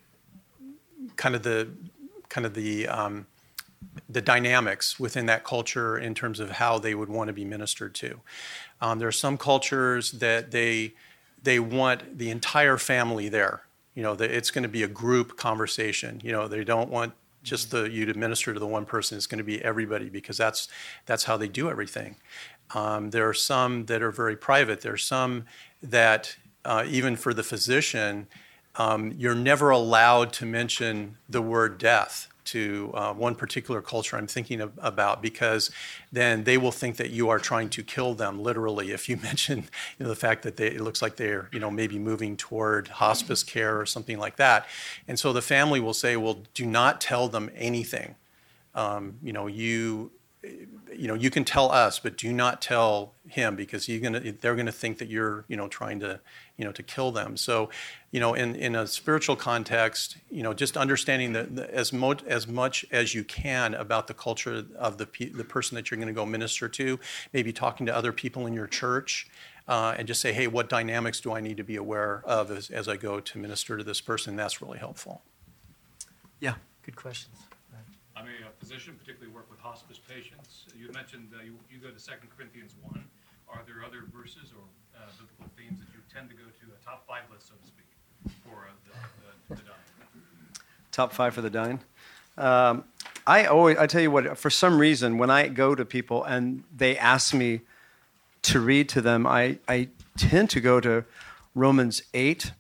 [1.17, 1.69] kind of the
[2.29, 3.27] kind of the um,
[4.09, 7.93] the dynamics within that culture in terms of how they would want to be ministered
[7.97, 8.21] to.
[8.81, 10.93] Um, there are some cultures that they
[11.43, 13.63] they want the entire family there.
[13.97, 16.21] You know, that it's going to be a group conversation.
[16.23, 19.19] You know, they don't want just the you to minister to the one person.
[19.19, 20.69] is going to be everybody because that's
[21.07, 22.17] that's how they do everything.
[22.75, 24.81] Um, there are some that are very private.
[24.81, 25.47] There are some
[25.83, 28.27] that uh, even for the physician,
[28.77, 34.27] um, you're never allowed to mention the word death to uh, one particular culture I'm
[34.27, 35.71] thinking of, about because
[36.13, 39.59] then they will think that you are trying to kill them literally if you mention
[39.99, 42.89] you know, the fact that they, it looks like they're you know maybe moving toward
[42.89, 44.67] hospice care or something like that.
[45.07, 48.17] And so the family will say well do not tell them anything.
[48.75, 50.13] Um, you know you
[50.43, 54.55] you know, you can tell us, but do not tell him because you're gonna, they're
[54.55, 56.21] going to think that you're, you know, trying to,
[56.61, 57.39] you know, to kill them.
[57.39, 57.71] So,
[58.11, 62.47] you know, in, in a spiritual context, you know, just understanding that as, mo- as
[62.47, 66.09] much as you can about the culture of the, pe- the person that you're going
[66.09, 67.01] to go minister to,
[67.33, 69.27] maybe talking to other people in your church,
[69.69, 72.69] uh, and just say, hey, what dynamics do I need to be aware of as,
[72.69, 74.37] as I go to minister to this person?
[74.37, 75.23] That's really helpful.
[76.41, 77.37] Yeah, good questions.
[78.15, 80.67] I'm a physician, particularly work with hospice patients.
[80.77, 83.03] You mentioned uh, you, you go to 2 Corinthians 1.
[83.53, 84.63] Are there other verses or
[84.97, 87.67] uh, biblical themes that you tend to go to a top five list, so to
[87.67, 87.87] speak,
[88.45, 88.73] for uh,
[89.49, 89.77] the, the, the dying?
[90.93, 91.81] Top five for the dying.
[92.39, 92.85] Um,
[93.27, 96.65] I always, I tell you what, for some reason, when I go to people and
[96.75, 97.61] they ask me
[98.43, 101.05] to read to them, I, I tend to go to
[101.55, 102.53] Romans 8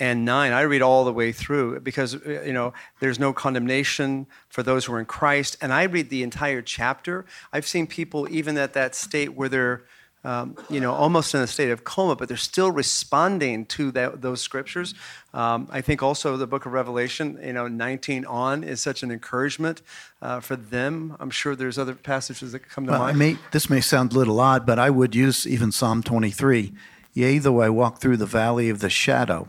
[0.00, 4.26] and 9 i read all the way through because uh, you know there's no condemnation
[4.48, 8.26] for those who are in christ and i read the entire chapter i've seen people
[8.28, 9.84] even at that state where they're
[10.24, 14.22] um, you know almost in a state of coma but they're still responding to that,
[14.22, 14.94] those scriptures
[15.32, 19.10] um, i think also the book of revelation you know 19 on is such an
[19.10, 19.82] encouragement
[20.22, 23.70] uh, for them i'm sure there's other passages that come to well, mind may, this
[23.70, 26.72] may sound a little odd but i would use even psalm 23
[27.12, 29.48] yea though i walk through the valley of the shadow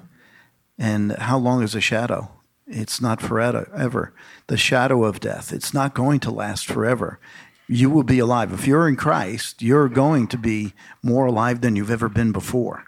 [0.77, 2.31] and how long is a shadow?
[2.67, 4.13] It's not forever.
[4.47, 7.19] The shadow of death, it's not going to last forever.
[7.67, 8.53] You will be alive.
[8.53, 12.85] If you're in Christ, you're going to be more alive than you've ever been before.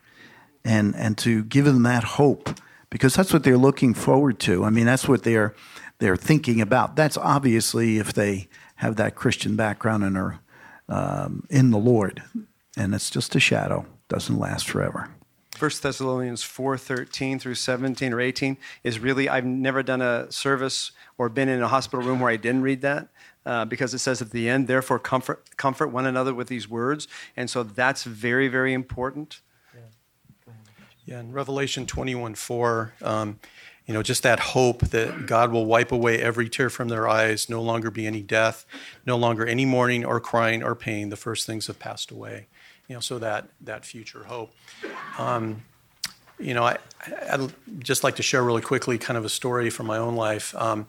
[0.63, 2.59] And, and to give them that hope,
[2.89, 4.63] because that's what they're looking forward to.
[4.63, 5.55] I mean, that's what they're,
[5.99, 6.95] they're thinking about.
[6.95, 10.39] That's obviously if they have that Christian background and are
[10.89, 12.23] um, in the Lord.
[12.75, 15.09] And it's just a shadow, doesn't last forever.
[15.59, 21.29] 1 Thessalonians 4:13 through 17 or 18 is really I've never done a service or
[21.29, 23.07] been in a hospital room where I didn't read that.
[23.47, 27.07] Uh, because it says at the end, therefore comfort comfort one another with these words,
[27.35, 29.41] and so that's very very important.
[29.73, 30.53] Yeah,
[31.05, 33.39] yeah in Revelation 21 4, um,
[33.85, 37.49] you know, just that hope that God will wipe away every tear from their eyes,
[37.49, 38.65] no longer be any death,
[39.05, 41.09] no longer any mourning or crying or pain.
[41.09, 42.47] The first things have passed away
[42.87, 44.53] you know, so that that future hope.
[45.17, 45.63] Um,
[46.39, 46.77] you know, I,
[47.37, 50.55] would just like to share really quickly kind of a story from my own life.
[50.55, 50.87] Um,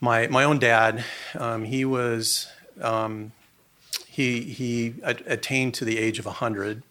[0.00, 1.04] my my own dad,
[1.38, 3.32] um, he was um,
[4.06, 6.82] he he attained to the age of hundred,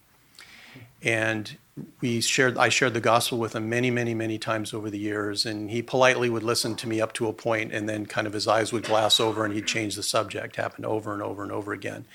[1.02, 1.58] and
[2.02, 5.46] we shared I shared the gospel with him many many many times over the years,
[5.46, 8.34] and he politely would listen to me up to a point, and then kind of
[8.34, 10.56] his eyes would glass over, and he'd change the subject.
[10.56, 12.06] Happened over and over and over again.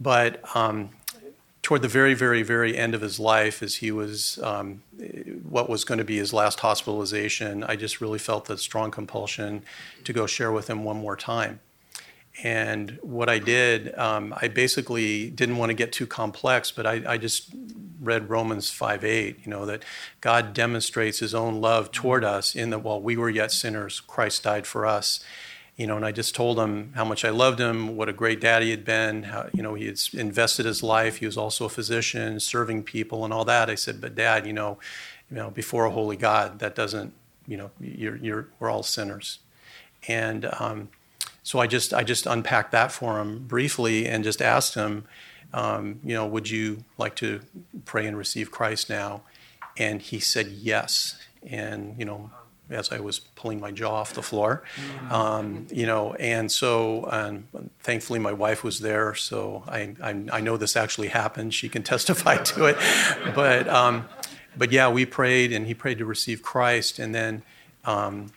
[0.00, 0.90] But um,
[1.62, 4.82] toward the very, very, very end of his life, as he was um,
[5.48, 9.62] what was going to be his last hospitalization, I just really felt the strong compulsion
[10.04, 11.60] to go share with him one more time.
[12.42, 17.02] And what I did, um, I basically didn't want to get too complex, but I,
[17.06, 17.50] I just
[18.00, 19.84] read Romans 5 8, you know, that
[20.20, 24.44] God demonstrates his own love toward us in that while we were yet sinners, Christ
[24.44, 25.20] died for us
[25.80, 28.38] you know, and I just told him how much I loved him, what a great
[28.38, 31.16] dad he had been, how, you know, he had invested his life.
[31.16, 33.70] He was also a physician, serving people and all that.
[33.70, 34.78] I said, but dad, you know,
[35.30, 37.14] you know, before a holy God, that doesn't,
[37.46, 39.38] you know, you're, you're, we're all sinners.
[40.06, 40.90] And um,
[41.42, 45.06] so I just, I just unpacked that for him briefly and just asked him,
[45.54, 47.40] um, you know, would you like to
[47.86, 49.22] pray and receive Christ now?
[49.78, 51.18] And he said yes.
[51.42, 52.32] And, you know,
[52.70, 54.62] as I was pulling my jaw off the floor.
[55.10, 57.48] Um, you know, and so um,
[57.80, 61.54] thankfully my wife was there, so I, I, I, know this actually happened.
[61.54, 62.76] She can testify to it.
[63.34, 64.08] But, um,
[64.56, 67.42] but yeah, we prayed, and he prayed to receive Christ, and then
[67.84, 68.32] um,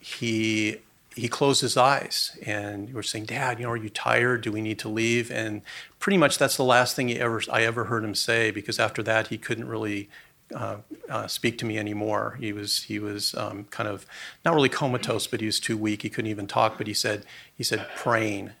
[0.00, 0.78] he
[1.18, 4.42] he closed his eyes and we're saying, Dad, you know, are you tired?
[4.42, 5.30] Do we need to leave?
[5.32, 5.62] And
[5.98, 9.02] pretty much that's the last thing he ever I ever heard him say because after
[9.02, 10.08] that he couldn't really
[10.54, 10.76] uh,
[11.08, 12.38] uh, speak to me anymore.
[12.40, 14.06] He was he was um, kind of
[14.44, 16.02] not really comatose, but he was too weak.
[16.02, 16.78] He couldn't even talk.
[16.78, 17.24] But he said
[17.54, 18.52] he said praying.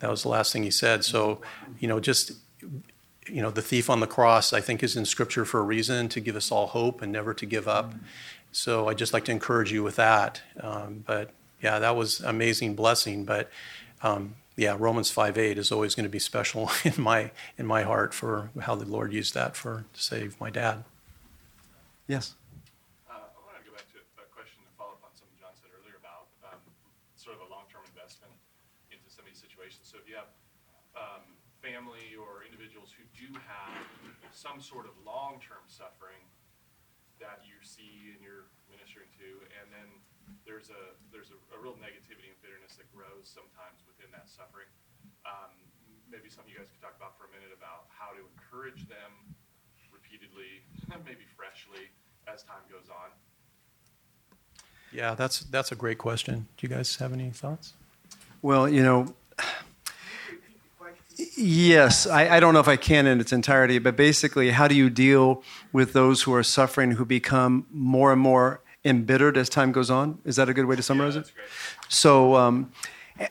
[0.00, 1.04] That was the last thing he said.
[1.04, 1.40] So,
[1.78, 2.32] you know, just
[3.28, 6.08] you know, the thief on the cross, I think, is in Scripture for a reason
[6.10, 7.94] to give us all hope and never to give up.
[8.52, 10.42] So I just like to encourage you with that.
[10.60, 11.30] Um, but
[11.62, 13.24] yeah, that was amazing blessing.
[13.24, 13.50] But
[14.02, 18.14] um, yeah, Romans 5:8 is always going to be special in my in my heart
[18.14, 20.84] for how the Lord used that for to save my dad.
[22.04, 22.36] Yes.
[23.08, 25.56] Uh, I want to go back to a question to follow up on something John
[25.56, 26.60] said earlier about um,
[27.16, 28.36] sort of a long-term investment
[28.92, 29.88] into some of these situations.
[29.88, 30.28] So if you have
[30.92, 31.24] um,
[31.64, 33.88] family or individuals who do have
[34.36, 36.20] some sort of long-term suffering
[37.24, 39.88] that you see and you're ministering to, and then
[40.44, 44.68] there's a there's a, a real negativity and bitterness that grows sometimes within that suffering.
[45.24, 45.56] Um,
[46.12, 49.32] maybe something you guys could talk about for a minute about how to encourage them
[50.14, 50.62] repeatedly,
[51.06, 51.88] maybe freshly,
[52.32, 53.10] as time goes on.
[54.92, 56.46] Yeah, that's that's a great question.
[56.56, 57.74] Do you guys have any thoughts?
[58.42, 59.14] Well, you know,
[61.36, 64.74] yes, I, I, don't know if I can in its entirety, but basically, how do
[64.74, 65.42] you deal
[65.72, 70.18] with those who are suffering who become more and more embittered as time goes on?
[70.24, 71.32] Is that a good way to summarize yeah, it?
[71.88, 72.70] So, um,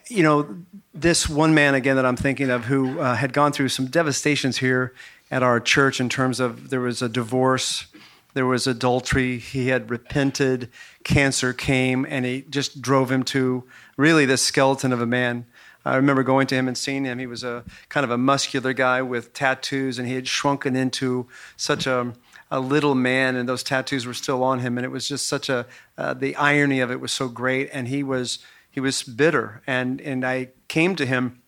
[0.07, 0.57] you know,
[0.93, 4.57] this one man again that I'm thinking of who uh, had gone through some devastations
[4.57, 4.93] here
[5.33, 7.87] at our church in terms of there was a divorce,
[8.35, 10.69] there was adultery, he had repented,
[11.03, 13.63] cancer came, and it just drove him to
[13.97, 15.47] really the skeleton of a man.
[15.83, 17.17] I remember going to him and seeing him.
[17.17, 21.27] He was a kind of a muscular guy with tattoos, and he had shrunken into
[21.57, 22.13] such a,
[22.51, 24.77] a little man, and those tattoos were still on him.
[24.77, 25.65] And it was just such a
[25.97, 27.71] uh, the irony of it was so great.
[27.73, 28.37] And he was
[28.69, 31.41] he was bitter, and and I came to him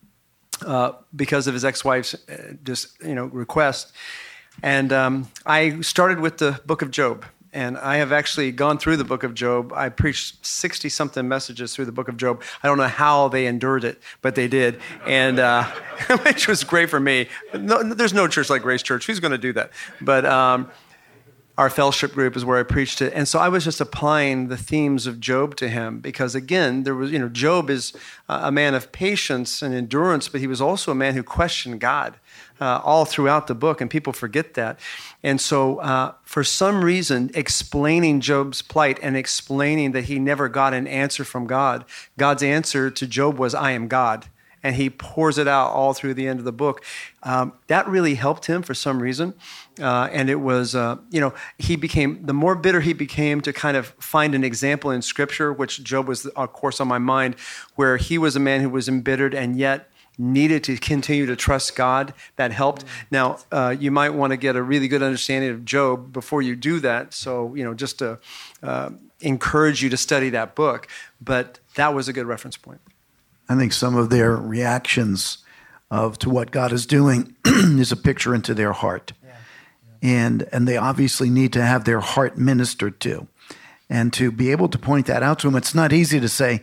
[0.64, 3.92] uh, because of his ex-wife's uh, just you know request,
[4.64, 7.26] and um, I started with the Book of Job.
[7.54, 9.72] And I have actually gone through the book of Job.
[9.72, 12.44] I preached 60 something messages through the book of Job.
[12.62, 14.82] I don't know how they endured it, but they did.
[15.08, 15.64] And uh,
[16.26, 17.30] which was great for me.
[17.54, 19.08] No, there's no church like Grace Church.
[19.08, 19.72] Who's going to do that?
[20.02, 20.70] But um,
[21.58, 23.14] our fellowship group is where I preached it.
[23.14, 26.96] And so I was just applying the themes of Job to him because, again, there
[26.96, 27.94] was, you know, Job is
[28.28, 32.16] a man of patience and endurance, but he was also a man who questioned God
[32.60, 34.80] uh, all throughout the book, and people forget that.
[35.24, 40.74] And so, uh, for some reason, explaining Job's plight and explaining that he never got
[40.74, 41.86] an answer from God,
[42.18, 44.28] God's answer to Job was, I am God
[44.66, 46.84] and he pours it out all through the end of the book.
[47.22, 49.36] Um, that really helped him for some reason.
[49.80, 53.54] Uh, and it was, uh, you know, he became, the more bitter he became to
[53.54, 57.36] kind of find an example in scripture, which Job was, of course, on my mind,
[57.76, 59.88] where he was a man who was embittered and yet
[60.18, 62.16] needed to continue to trust God.
[62.38, 62.86] That helped.
[63.12, 66.56] Now, uh, you might want to get a really good understanding of Job before you
[66.56, 67.14] do that.
[67.14, 68.18] So, you know, just to
[68.64, 68.90] uh,
[69.22, 70.88] encourage you to study that book.
[71.22, 72.82] But that was a good reference point.
[73.48, 75.40] I think some of their reactions
[75.92, 79.14] of to what God is doing is a picture into their heart.
[79.24, 79.30] Yeah.
[80.02, 80.10] Yeah.
[80.10, 83.28] And and they obviously need to have their heart ministered to.
[83.90, 86.62] And to be able to point that out to them, it's not easy to say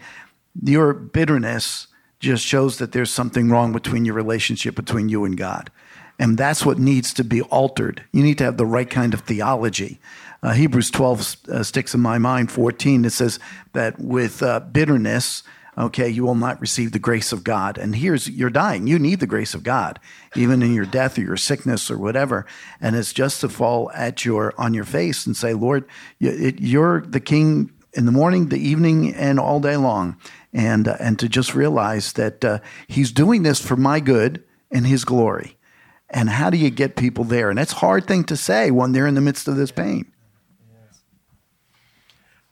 [0.60, 1.86] your bitterness
[2.18, 5.70] just shows that there's something wrong between your relationship between you and God.
[6.18, 8.04] And that's what needs to be altered.
[8.12, 9.98] You need to have the right kind of theology.
[10.42, 13.38] Uh, Hebrews 12 uh, sticks in my mind, 14, it says
[13.72, 15.42] that with uh, bitterness,
[15.76, 17.78] okay, you will not receive the grace of God.
[17.78, 18.86] And here's, you're dying.
[18.86, 19.98] You need the grace of God,
[20.36, 22.46] even in your death or your sickness or whatever.
[22.80, 25.86] And it's just to fall at your, on your face and say, Lord,
[26.18, 30.16] you're the king in the morning, the evening, and all day long.
[30.52, 34.86] And, uh, and to just realize that uh, he's doing this for my good and
[34.86, 35.56] his glory.
[36.10, 37.48] And how do you get people there?
[37.48, 40.12] And it's a hard thing to say when they're in the midst of this pain.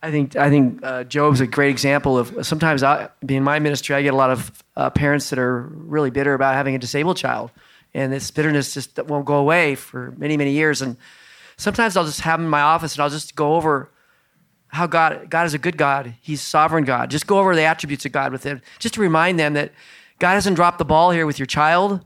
[0.03, 2.47] I think I think uh, Job's a great example of.
[2.47, 5.63] Sometimes, I, being in my ministry, I get a lot of uh, parents that are
[5.63, 7.51] really bitter about having a disabled child,
[7.93, 10.81] and this bitterness just won't go away for many many years.
[10.81, 10.97] And
[11.59, 13.91] sometimes I'll just have them in my office, and I'll just go over
[14.69, 16.15] how God God is a good God.
[16.23, 17.11] He's sovereign God.
[17.11, 19.71] Just go over the attributes of God with them, just to remind them that
[20.19, 22.03] God hasn't dropped the ball here with your child,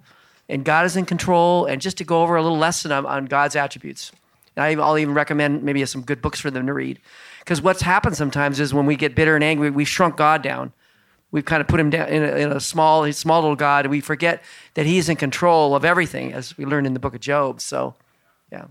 [0.49, 1.67] and God is in control.
[1.67, 4.11] And just to go over a little lesson on, on God's attributes.
[4.57, 7.01] And I'll even recommend maybe some good books for them to read.
[7.45, 10.73] Because what's happened sometimes is when we get bitter and angry, we've shrunk God down.
[11.31, 13.91] We've kind of put him down in a, in a small, small little God, and
[13.91, 14.43] we forget
[14.75, 17.61] that He's in control of everything, as we learned in the book of Job.
[17.61, 17.95] So,
[18.51, 18.67] yeah.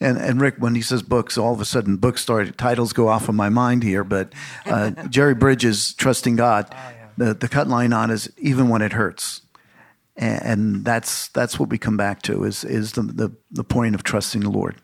[0.00, 3.08] And, and Rick, when he says books, all of a sudden book story titles go
[3.08, 4.02] off of my mind here.
[4.02, 4.32] But
[4.64, 7.08] uh, Jerry Bridges, Trusting God, oh, yeah.
[7.18, 9.42] the, the cut line on is even when it hurts.
[10.16, 13.94] And, and that's, that's what we come back to is, is the, the, the point
[13.94, 14.76] of trusting the Lord.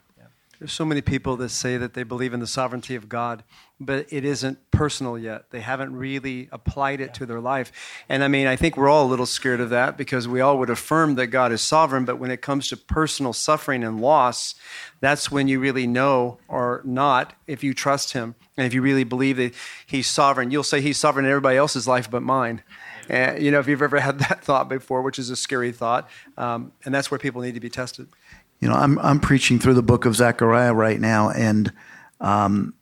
[0.66, 3.44] There's so many people that say that they believe in the sovereignty of God,
[3.78, 5.48] but it isn't personal yet.
[5.50, 7.70] They haven't really applied it to their life.
[8.08, 10.58] And I mean, I think we're all a little scared of that because we all
[10.58, 14.56] would affirm that God is sovereign, but when it comes to personal suffering and loss,
[14.98, 19.04] that's when you really know or not if you trust Him and if you really
[19.04, 19.54] believe that
[19.86, 20.50] He's sovereign.
[20.50, 22.64] You'll say He's sovereign in everybody else's life but mine.
[23.08, 26.10] And, you know, if you've ever had that thought before, which is a scary thought,
[26.36, 28.08] um, and that's where people need to be tested.
[28.60, 31.72] You know, I'm I'm preaching through the book of Zechariah right now, and
[32.20, 32.74] um,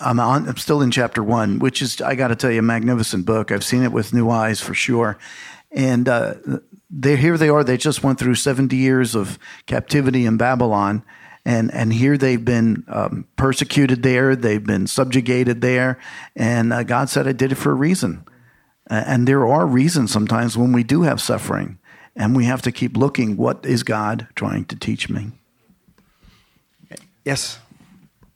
[0.00, 0.48] I'm on.
[0.48, 3.50] I'm still in chapter one, which is I got to tell you, a magnificent book.
[3.50, 5.18] I've seen it with new eyes for sure,
[5.70, 6.34] and uh,
[6.90, 7.64] they here they are.
[7.64, 11.02] They just went through 70 years of captivity in Babylon,
[11.44, 14.36] and and here they've been um, persecuted there.
[14.36, 15.98] They've been subjugated there,
[16.36, 18.24] and uh, God said, "I did it for a reason."
[18.92, 21.78] And there are reasons sometimes when we do have suffering,
[22.20, 25.32] and we have to keep looking what is God trying to teach me?
[27.24, 27.58] Yes.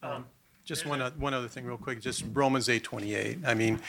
[0.03, 0.25] Um,
[0.65, 2.01] just one, one other thing, real quick.
[2.01, 3.39] Just Romans eight twenty eight.
[3.47, 3.81] I mean,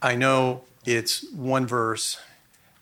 [0.00, 2.18] I know it's one verse,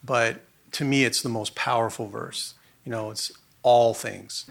[0.04, 0.42] but
[0.72, 2.54] to me, it's the most powerful verse.
[2.84, 3.32] You know, it's
[3.62, 4.48] all things.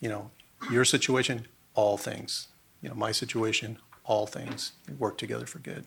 [0.00, 0.30] You know,
[0.70, 2.48] your situation, all things.
[2.82, 5.86] You know, my situation, all things work together for good.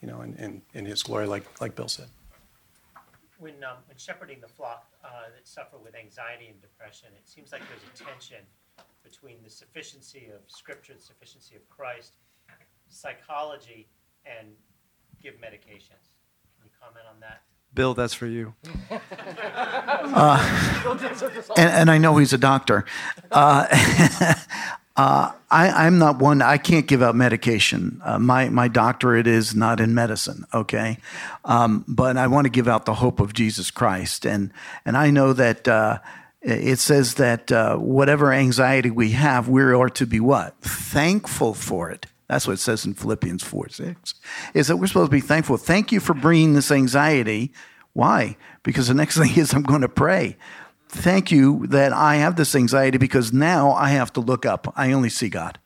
[0.00, 2.08] You know, in, in, in His glory, like like Bill said.
[3.40, 7.52] When um, when shepherding the flock uh, that suffer with anxiety and depression, it seems
[7.52, 8.44] like there's a tension
[9.02, 12.12] between the sufficiency of Scripture, the sufficiency of Christ,
[12.88, 13.88] psychology,
[14.26, 14.48] and
[15.22, 16.12] give medications.
[16.54, 17.42] Can you comment on that?
[17.72, 18.54] Bill, that's for you.
[19.80, 20.98] uh,
[21.56, 22.84] and, and, I know he's a doctor.
[23.30, 23.66] Uh,
[24.96, 26.42] uh, I, am not one.
[26.42, 28.00] I can't give out medication.
[28.04, 30.44] Uh, my my doctorate is not in medicine.
[30.52, 30.98] Okay,
[31.44, 34.52] um, but I want to give out the hope of Jesus Christ, and
[34.84, 35.98] and I know that uh,
[36.42, 41.90] it says that uh, whatever anxiety we have, we are to be what thankful for
[41.90, 42.06] it.
[42.28, 44.14] That's what it says in Philippians 4 6.
[44.54, 45.56] Is that we're supposed to be thankful.
[45.56, 47.52] Thank you for bringing this anxiety.
[47.92, 48.36] Why?
[48.62, 50.36] Because the next thing is I'm going to pray.
[50.92, 54.72] Thank you that I have this anxiety because now I have to look up.
[54.76, 55.58] I only see God.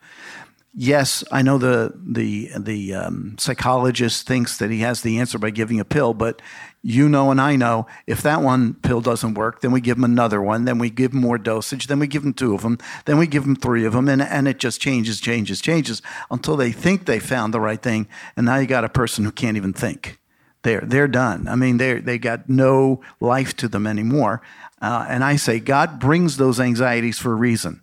[0.77, 5.49] Yes, I know the the the um, psychologist thinks that he has the answer by
[5.49, 6.43] giving a pill, but
[6.83, 10.03] you know and I know if that one pill doesn't work, then we give him
[10.03, 12.77] another one, then we give him more dosage, then we give him two of them,
[13.05, 16.55] then we give him three of them, and, and it just changes, changes, changes until
[16.55, 18.07] they think they found the right thing.
[18.37, 20.19] And now you got a person who can't even think.
[20.65, 21.47] They're, they're done.
[21.47, 24.41] I mean, they they got no life to them anymore.
[24.81, 27.81] Uh, and I say, God brings those anxieties for a reason.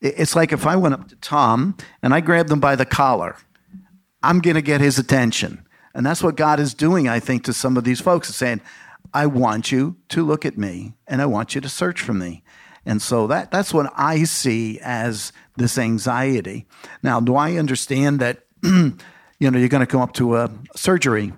[0.00, 3.36] It's like if I went up to Tom and I grabbed him by the collar,
[4.22, 5.66] I'm going to get his attention.
[5.94, 8.60] And that's what God is doing, I think, to some of these folks, is saying,
[9.14, 12.42] I want you to look at me and I want you to search for me.
[12.84, 16.66] And so that, that's what I see as this anxiety.
[17.02, 18.96] Now, do I understand that, you
[19.40, 21.32] know, you're going to come up to a surgery,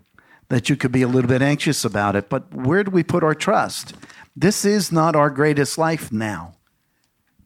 [0.49, 3.25] that you could be a little bit anxious about it, but where do we put
[3.25, 3.95] our trust?
[4.37, 6.57] This is not our greatest life now.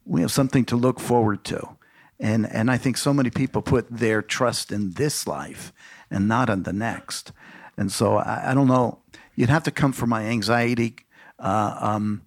[0.05, 1.77] We have something to look forward to.
[2.19, 5.71] And, and I think so many people put their trust in this life
[6.11, 7.31] and not in the next.
[7.77, 8.99] And so I, I don't know.
[9.35, 10.97] You'd have to come for my anxiety
[11.39, 12.23] uh, um,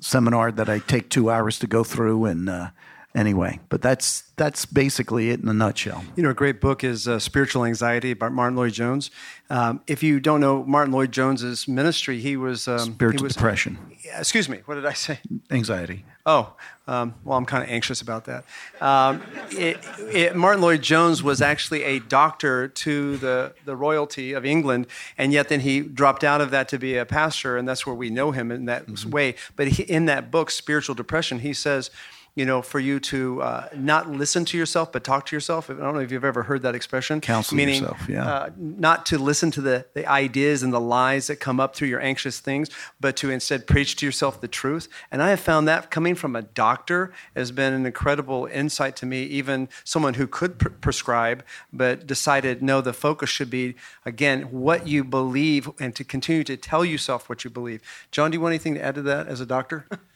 [0.00, 2.26] seminar that I take two hours to go through.
[2.26, 2.70] And uh,
[3.14, 6.04] anyway, but that's that's basically it in a nutshell.
[6.16, 9.10] You know, a great book is uh, Spiritual Anxiety by Martyn Lloyd-Jones.
[9.48, 13.78] Um, if you don't know Martyn Lloyd-Jones's ministry, he was um, spiritual he was, depression.
[14.16, 15.20] Excuse me, what did I say?
[15.50, 16.04] Anxiety.
[16.26, 16.54] Oh,
[16.88, 18.44] um, well, I'm kind of anxious about that.
[18.80, 24.86] Um, it, it, Martyn Lloyd-Jones was actually a doctor to the, the royalty of England,
[25.16, 27.94] and yet then he dropped out of that to be a pastor, and that's where
[27.94, 29.10] we know him in that mm-hmm.
[29.10, 29.34] way.
[29.54, 31.90] But he, in that book, Spiritual Depression, he says
[32.34, 35.70] you know, for you to uh, not listen to yourself but talk to yourself.
[35.70, 37.20] I don't know if you've ever heard that expression.
[37.20, 38.26] Counsel meaning, yourself, yeah.
[38.26, 41.88] Uh, not to listen to the, the ideas and the lies that come up through
[41.88, 42.70] your anxious things,
[43.00, 44.88] but to instead preach to yourself the truth.
[45.12, 49.06] And I have found that coming from a doctor has been an incredible insight to
[49.06, 54.42] me, even someone who could pr- prescribe but decided, no, the focus should be, again,
[54.50, 57.80] what you believe and to continue to tell yourself what you believe.
[58.10, 59.86] John, do you want anything to add to that as a doctor?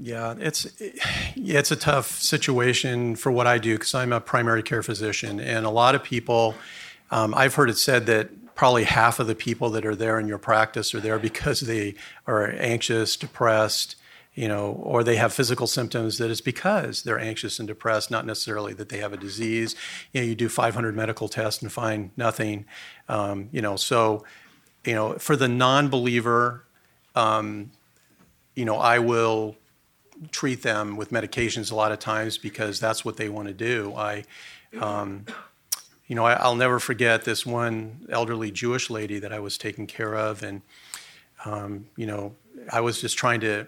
[0.00, 0.66] Yeah, it's
[1.34, 5.40] yeah, it's a tough situation for what I do because I'm a primary care physician,
[5.40, 6.54] and a lot of people.
[7.10, 10.26] Um, I've heard it said that probably half of the people that are there in
[10.26, 11.94] your practice are there because they
[12.26, 13.96] are anxious, depressed,
[14.34, 18.26] you know, or they have physical symptoms that is because they're anxious and depressed, not
[18.26, 19.76] necessarily that they have a disease.
[20.12, 22.64] You know, you do 500 medical tests and find nothing.
[23.08, 24.24] Um, you know, so
[24.84, 26.64] you know, for the non-believer.
[27.14, 27.70] Um,
[28.56, 29.54] you know, I will
[30.32, 33.94] treat them with medications a lot of times because that's what they want to do.
[33.94, 34.24] I,
[34.80, 35.26] um,
[36.06, 39.86] you know, I, will never forget this one elderly Jewish lady that I was taking
[39.86, 40.62] care of, and
[41.44, 42.34] um, you know,
[42.72, 43.66] I was just trying to.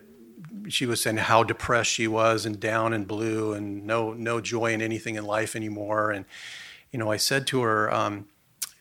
[0.68, 4.72] She was saying how depressed she was and down and blue and no no joy
[4.72, 6.10] in anything in life anymore.
[6.10, 6.24] And
[6.92, 8.26] you know, I said to her, um,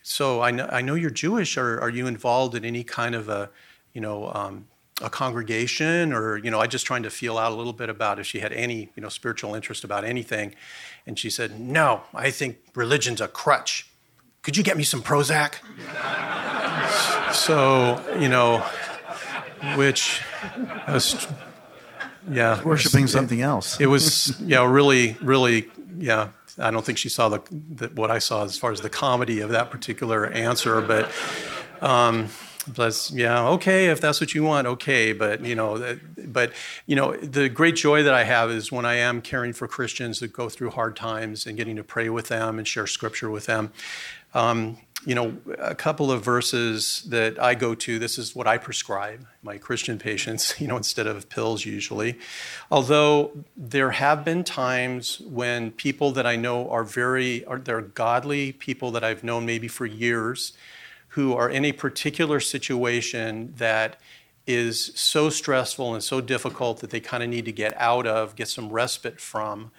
[0.02, 1.58] "So I know I know you're Jewish.
[1.58, 3.50] Are are you involved in any kind of a,
[3.92, 4.32] you know?"
[5.00, 8.18] A congregation or you know i just trying to feel out a little bit about
[8.18, 10.54] if she had any you know spiritual interest about anything.
[11.06, 13.88] And she said no i think religion's a crutch.
[14.42, 15.54] Could you get me some prozac?
[17.34, 18.64] So you know
[19.76, 20.22] which
[20.88, 21.28] was
[22.30, 22.62] yeah.
[22.62, 23.80] Worshiping something else.
[23.80, 25.68] it was yeah really really
[25.98, 26.30] yeah.
[26.58, 29.40] I don't think she saw the, the, what i saw as far as the comedy
[29.40, 31.12] of that particular answer but
[31.80, 32.28] um,
[32.74, 36.52] but yeah okay if that's what you want okay but you know but
[36.86, 40.20] you know the great joy that i have is when i am caring for christians
[40.20, 43.46] that go through hard times and getting to pray with them and share scripture with
[43.46, 43.72] them
[44.34, 48.58] um, you know, a couple of verses that I go to, this is what I
[48.58, 52.18] prescribe my Christian patients, you know, instead of pills usually.
[52.70, 58.52] Although there have been times when people that I know are very, are, they're godly
[58.52, 60.52] people that I've known maybe for years
[61.08, 64.00] who are in a particular situation that
[64.46, 68.34] is so stressful and so difficult that they kind of need to get out of,
[68.34, 69.70] get some respite from.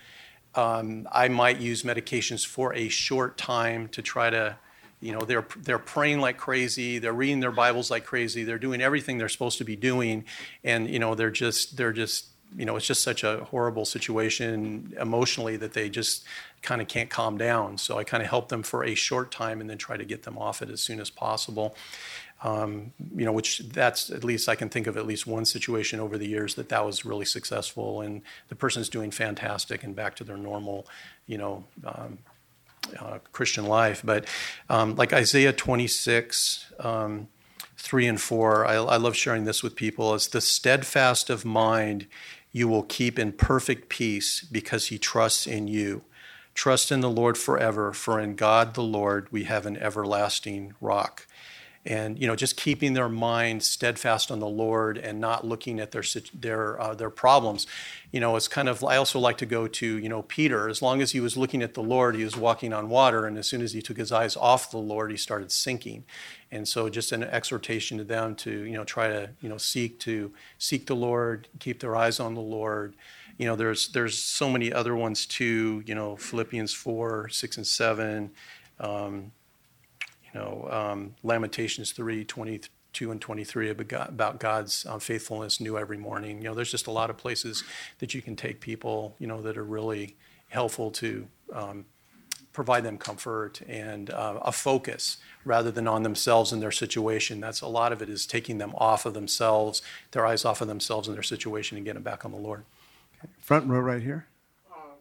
[0.56, 4.58] Um, I might use medications for a short time to try to
[5.02, 8.82] you know, they're, they're praying like crazy, they're reading their Bibles like crazy, they're doing
[8.82, 10.26] everything they're supposed to be doing,
[10.64, 12.28] and, you know, they're just, they're just,
[12.58, 16.26] you know, it's just such a horrible situation emotionally that they just
[16.62, 17.78] kind of can't calm down.
[17.78, 20.24] So I kind of help them for a short time and then try to get
[20.24, 21.76] them off it as soon as possible.
[22.42, 26.00] Um, you know, which that's at least I can think of at least one situation
[26.00, 30.16] over the years that that was really successful, and the person's doing fantastic and back
[30.18, 30.88] to their normal,
[31.28, 32.20] you know, um,
[32.98, 34.02] uh, Christian life.
[34.06, 34.26] But
[34.70, 37.28] um, like Isaiah 26, um,
[37.78, 40.16] 3 and 4, I, I love sharing this with people.
[40.16, 42.08] It's the steadfast of mind
[42.52, 46.04] you will keep in perfect peace because he trusts in you.
[46.60, 51.26] Trust in the Lord forever, for in God the Lord we have an everlasting rock
[51.86, 55.92] and you know just keeping their mind steadfast on the Lord and not looking at
[55.92, 56.04] their
[56.34, 57.66] their uh, their problems.
[58.12, 60.68] You know, it's kind of I also like to go to you know Peter.
[60.68, 63.38] As long as he was looking at the Lord, he was walking on water, and
[63.38, 66.04] as soon as he took his eyes off the Lord, he started sinking.
[66.52, 69.98] And so, just an exhortation to them to you know try to you know seek
[70.02, 72.96] to seek the Lord, keep their eyes on the Lord.
[73.40, 75.82] You know, there's there's so many other ones too.
[75.88, 78.30] You know, Philippians four, six, and seven.
[78.80, 79.32] Um,
[80.34, 86.38] you know, um, Lamentations 3, 22 and 23 about God's uh, faithfulness new every morning.
[86.38, 87.64] You know, there's just a lot of places
[87.98, 90.16] that you can take people, you know, that are really
[90.50, 91.86] helpful to um,
[92.54, 97.40] provide them comfort and uh, a focus rather than on themselves and their situation.
[97.40, 99.82] That's a lot of it is taking them off of themselves,
[100.12, 102.66] their eyes off of themselves and their situation and getting back on the Lord.
[103.24, 103.34] Okay.
[103.40, 104.28] Front row right here.
[104.72, 104.96] Uh,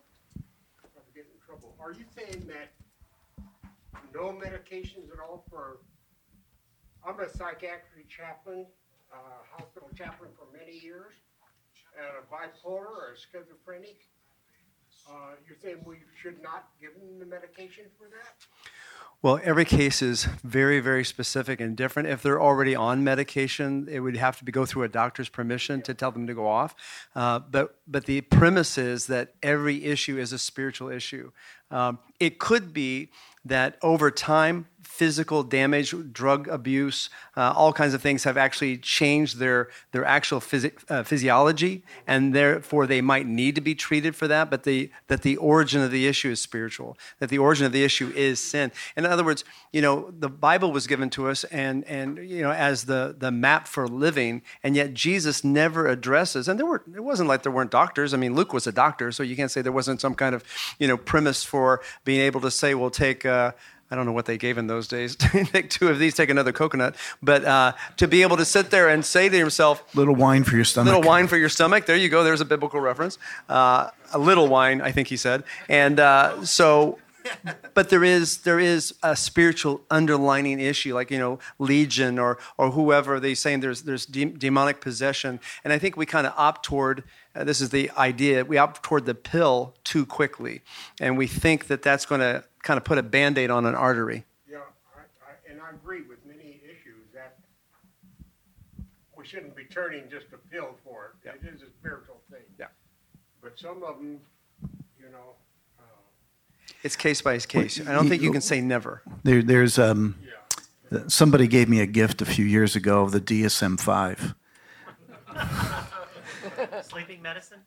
[1.81, 2.73] Are you saying that
[4.15, 5.79] no medications at all for,
[7.07, 8.67] I'm a psychiatric chaplain,
[9.13, 9.17] uh,
[9.51, 11.15] hospital chaplain for many years,
[11.97, 14.01] and a bipolar or a schizophrenic.
[15.09, 18.35] Uh, you're saying we should not give them the medication for that?
[19.21, 22.09] Well, every case is very, very specific and different.
[22.09, 25.83] If they're already on medication, it would have to be, go through a doctor's permission
[25.83, 26.77] to tell them to go off.
[27.17, 31.33] Uh, but, but the premise is that every issue is a spiritual issue.
[31.73, 33.11] Um, it could be
[33.45, 39.39] that over time, physical damage, drug abuse, uh, all kinds of things have actually changed
[39.39, 44.27] their, their actual phys- uh, physiology, and therefore they might need to be treated for
[44.27, 47.71] that, but the, that the origin of the issue is spiritual, that the origin of
[47.71, 48.73] the issue is sin.
[48.97, 52.51] In other words, you know, the Bible was given to us and, and you know,
[52.51, 57.05] as the, the map for living, and yet Jesus never addresses, and there were, it
[57.05, 58.15] wasn't like there weren't doctors.
[58.15, 60.43] I mean, Luke was a doctor, so you can't say there wasn't some kind of,
[60.79, 63.53] you know, premise for being able to say, we'll take, uh,
[63.91, 65.17] I don't know what they gave in those days.
[65.17, 66.95] take two of these, take another coconut.
[67.23, 70.57] But uh, to be able to sit there and say to yourself, "Little wine for
[70.57, 71.87] your stomach." Little wine for your stomach.
[71.87, 72.23] There you go.
[72.23, 73.19] There's a biblical reference.
[73.49, 75.43] Uh, a little wine, I think he said.
[75.69, 76.99] And uh, so,
[77.73, 82.73] but there is there is a spiritual underlining issue, like you know, legion or or
[82.73, 85.41] whoever they saying there's there's de- demonic possession.
[85.65, 87.05] And I think we kind of opt toward.
[87.35, 88.45] Uh, this is the idea.
[88.45, 90.61] We opt toward the pill too quickly,
[91.01, 93.75] and we think that that's going to kind of put a band aid on an
[93.75, 94.27] artery.
[94.47, 94.59] Yeah,
[94.95, 97.39] I, I, and I agree with many issues that
[99.17, 101.35] we shouldn't be turning just a pill for it.
[101.43, 102.43] It is a spiritual thing.
[102.59, 102.67] Yeah.
[103.41, 104.21] But some of them,
[105.01, 105.37] you know,
[105.79, 105.83] uh,
[106.83, 107.81] It's case by case.
[107.81, 109.01] I don't think you can say never.
[109.23, 110.17] There, there's um,
[110.93, 111.05] yeah.
[111.07, 114.35] somebody gave me a gift a few years ago of the DSM five.
[116.83, 117.61] Sleeping medicine?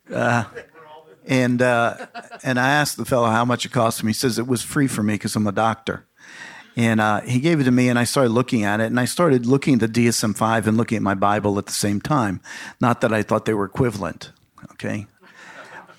[1.26, 2.07] And uh,
[2.43, 4.07] and I asked the fellow how much it cost him.
[4.07, 6.05] He says it was free for me because I'm a doctor.
[6.76, 9.05] And uh, he gave it to me, and I started looking at it, and I
[9.05, 12.39] started looking at the DSM five and looking at my Bible at the same time.
[12.80, 14.32] Not that I thought they were equivalent,
[14.72, 15.05] okay,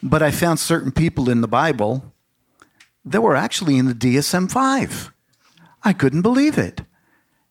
[0.02, 2.14] but I found certain people in the Bible
[3.04, 5.12] that were actually in the DSM five.
[5.82, 6.80] I couldn't believe it,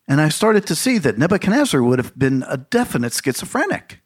[0.08, 4.00] and I started to see that Nebuchadnezzar would have been a definite schizophrenic.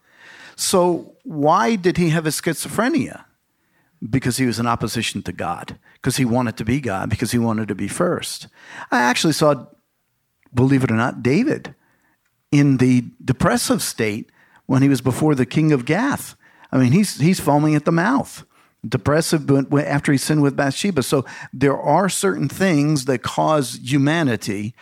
[0.56, 3.24] So why did he have a schizophrenia?
[4.08, 7.38] Because he was in opposition to God, because he wanted to be God, because he
[7.38, 8.48] wanted to be first.
[8.90, 9.66] I actually saw,
[10.54, 11.74] believe it or not, David
[12.52, 14.30] in the depressive state
[14.66, 16.36] when he was before the king of Gath.
[16.72, 18.44] I mean, he's, he's foaming at the mouth.
[18.86, 21.02] Depressive but after he sinned with Bathsheba.
[21.02, 24.74] So there are certain things that cause humanity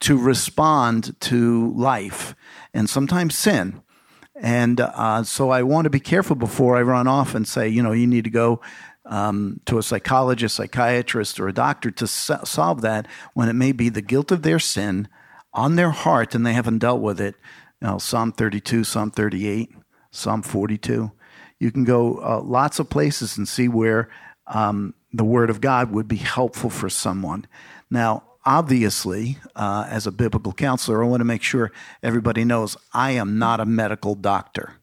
[0.00, 2.34] to respond to life
[2.72, 3.82] and sometimes sin.
[4.40, 7.82] And uh, so I want to be careful before I run off and say, you
[7.82, 8.60] know, you need to go
[9.04, 13.72] um, to a psychologist, psychiatrist, or a doctor to so- solve that when it may
[13.72, 15.08] be the guilt of their sin
[15.52, 17.34] on their heart and they haven't dealt with it.
[17.82, 19.70] You know, Psalm 32, Psalm 38,
[20.10, 21.12] Psalm 42.
[21.58, 24.08] You can go uh, lots of places and see where
[24.46, 27.46] um, the Word of God would be helpful for someone.
[27.90, 31.72] Now, obviously, uh, as a biblical counselor, I want to make sure
[32.02, 34.74] everybody knows I am not a medical doctor.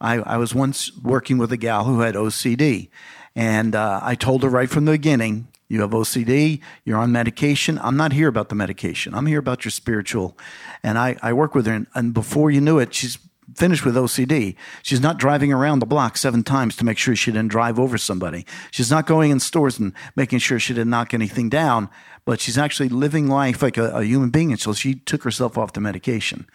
[0.00, 2.88] I, I was once working with a gal who had OCD,
[3.34, 7.78] and uh, I told her right from the beginning, you have OCD, you're on medication.
[7.82, 9.14] I'm not here about the medication.
[9.14, 10.38] I'm here about your spiritual.
[10.82, 13.18] And I, I work with her, and, and before you knew it, she's
[13.54, 14.56] finished with OCD.
[14.82, 17.96] She's not driving around the block seven times to make sure she didn't drive over
[17.98, 18.44] somebody.
[18.70, 21.88] She's not going in stores and making sure she didn't knock anything down,
[22.24, 25.72] but she's actually living life like a, a human being until she took herself off
[25.72, 26.46] the medication.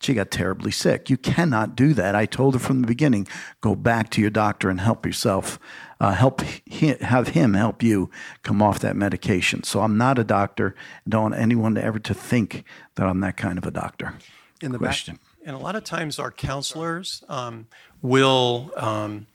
[0.00, 1.10] She got terribly sick.
[1.10, 2.14] You cannot do that.
[2.14, 3.28] I told her from the beginning
[3.60, 5.58] go back to your doctor and help yourself.
[6.00, 8.10] Uh, help him, have him help you
[8.42, 9.62] come off that medication.
[9.62, 10.74] So I'm not a doctor.
[11.06, 14.14] Don't want anyone to ever to think that I'm that kind of a doctor.
[14.62, 15.16] In the question.
[15.16, 15.29] back.
[15.44, 17.66] And a lot of times our counselors um,
[18.02, 19.26] will, um,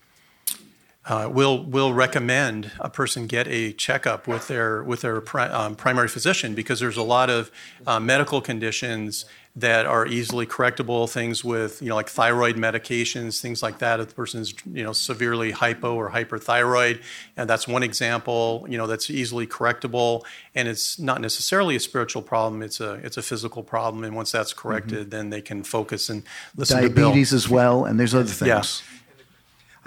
[1.06, 5.76] uh, will, will recommend a person get a checkup with their, with their pri- um,
[5.76, 7.52] primary physician because there's a lot of
[7.88, 9.26] uh, medical conditions
[9.58, 14.02] that are easily correctable, things with, you know, like thyroid medications, things like that.
[14.02, 17.02] If the person's, you know, severely hypo or hyperthyroid,
[17.38, 20.24] and that's one example, you know, that's easily correctable.
[20.54, 24.04] And it's not necessarily a spiritual problem; it's a it's a physical problem.
[24.04, 26.24] And once that's corrected, then they can focus and
[26.58, 28.48] listen to Diabetes as well, and there's other things.
[28.48, 28.84] Yes.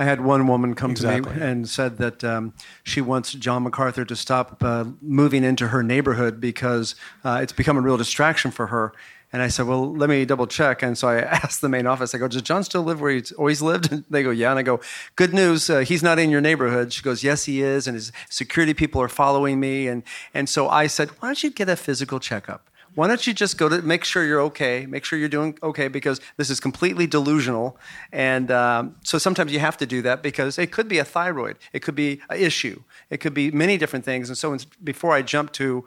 [0.00, 2.54] I had one woman come to me and said that um,
[2.84, 6.94] she wants John MacArthur to stop uh, moving into her neighborhood because
[7.24, 8.92] uh, it's become a real distraction for her.
[9.32, 10.82] And I said, Well, let me double check.
[10.82, 13.32] And so I asked the main office, I go, Does John still live where he's
[13.32, 13.92] always lived?
[13.92, 14.50] And they go, Yeah.
[14.50, 14.80] And I go,
[15.16, 16.92] Good news, uh, he's not in your neighborhood.
[16.92, 17.86] She goes, Yes, he is.
[17.86, 19.88] And his security people are following me.
[19.88, 20.02] And,
[20.32, 22.68] and so I said, Why don't you get a physical checkup?
[22.94, 25.86] Why don't you just go to make sure you're okay, make sure you're doing okay,
[25.86, 27.76] because this is completely delusional.
[28.10, 31.58] And um, so sometimes you have to do that because it could be a thyroid,
[31.72, 34.28] it could be an issue, it could be many different things.
[34.30, 35.84] And so before I jump to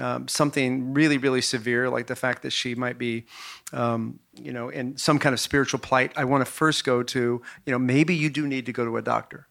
[0.00, 3.26] um, something really, really severe, like the fact that she might be,
[3.72, 7.42] um, you know, in some kind of spiritual plight, I want to first go to,
[7.66, 9.48] you know, maybe you do need to go to a doctor.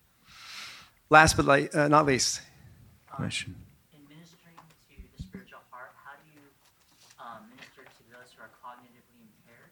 [1.10, 2.42] Last but like, uh, not least,
[3.12, 3.56] Question.
[3.92, 6.42] In ministering to the spiritual heart, how do you
[7.20, 9.70] um, minister to those who are cognitively impaired,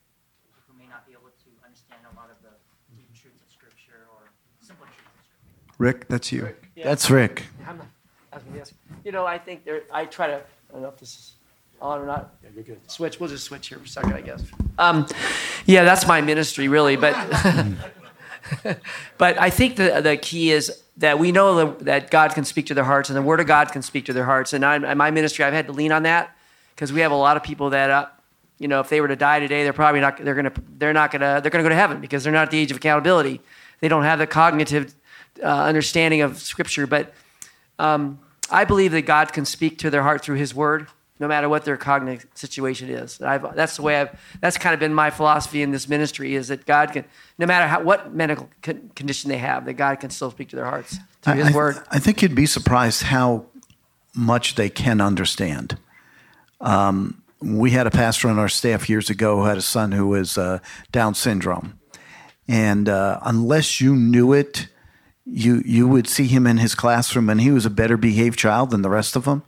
[0.67, 2.51] who may not be able to understand a lot of the
[2.93, 4.28] deep truths of Scripture or
[4.59, 5.80] simple truths of Scripture?
[5.80, 6.53] Rick, that's you.
[6.76, 7.47] That's Rick.
[7.65, 7.88] I'm not,
[8.34, 8.63] I was gonna
[9.05, 11.34] you know, I think there, I try to, I don't know if this is
[11.82, 12.34] on or not.
[12.43, 12.91] Yeah, you're good.
[12.91, 14.43] Switch, we'll just switch here for a second, I guess.
[14.78, 15.07] Um,
[15.65, 17.15] yeah, that's my ministry, really, but,
[19.17, 22.67] but I think the, the key is that we know that, that God can speak
[22.67, 24.53] to their hearts and the Word of God can speak to their hearts.
[24.53, 26.36] And I, in my ministry, I've had to lean on that
[26.76, 28.07] because we have a lot of people that, uh,
[28.57, 31.11] you know, if they were to die today, they're probably not, they're gonna, they're not
[31.11, 33.41] gonna, they're gonna go to heaven because they're not at the age of accountability.
[33.80, 34.93] They don't have the cognitive
[35.41, 37.13] uh, understanding of Scripture, but
[37.80, 38.20] um,
[38.51, 40.87] I believe that God can speak to their heart through His Word,
[41.19, 43.21] no matter what their cognitive situation is.
[43.21, 44.19] I've, that's the way I've.
[44.41, 47.05] That's kind of been my philosophy in this ministry: is that God can,
[47.37, 50.55] no matter how, what medical con- condition they have, that God can still speak to
[50.55, 51.77] their hearts through His I, I- Word.
[51.91, 53.45] I think you'd be surprised how
[54.15, 55.77] much they can understand.
[56.61, 60.07] Um, we had a pastor on our staff years ago who had a son who
[60.07, 60.59] was uh,
[60.91, 61.79] Down syndrome,
[62.47, 64.67] and uh, unless you knew it,
[65.30, 68.71] you you would see him in his classroom, and he was a better behaved child
[68.71, 69.43] than the rest of them.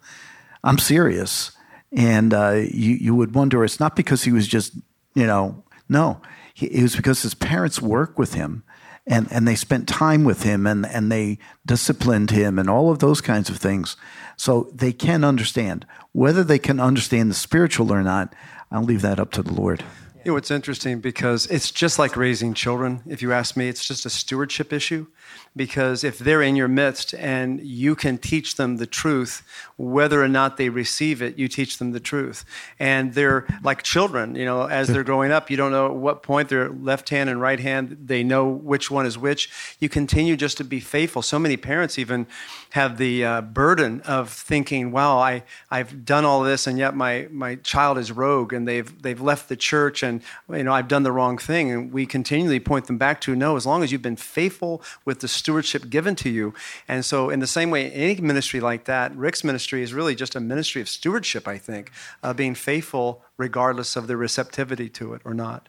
[0.63, 1.51] I'm serious,
[1.91, 4.75] and uh, you you would wonder it's not because he was just
[5.13, 6.21] you know no,
[6.53, 8.63] he, it was because his parents work with him
[9.07, 12.99] and, and they spent time with him and, and they disciplined him and all of
[12.99, 13.97] those kinds of things.
[14.37, 15.85] So they can understand.
[16.13, 18.33] Whether they can understand the spiritual or not,
[18.71, 19.83] I'll leave that up to the Lord.
[20.23, 23.01] You know, it's interesting because it's just like raising children.
[23.07, 25.07] If you ask me, it's just a stewardship issue.
[25.53, 29.43] Because if they're in your midst and you can teach them the truth,
[29.75, 32.45] whether or not they receive it, you teach them the truth.
[32.79, 36.23] And they're like children, you know, as they're growing up, you don't know at what
[36.23, 39.49] point their left hand and right hand, they know which one is which.
[39.79, 41.21] You continue just to be faithful.
[41.21, 42.27] So many parents even
[42.69, 47.27] have the uh, burden of thinking, wow, I, I've done all this and yet my,
[47.29, 51.03] my child is rogue and they've, they've left the church and, you know, I've done
[51.03, 51.71] the wrong thing.
[51.71, 55.19] And we continually point them back to, no, as long as you've been faithful with
[55.19, 56.53] the stewardship given to you.
[56.87, 60.35] And so in the same way, any ministry like that, Rick's ministry is really just
[60.35, 61.91] a ministry of stewardship, I think,
[62.23, 65.67] uh, being faithful regardless of the receptivity to it or not.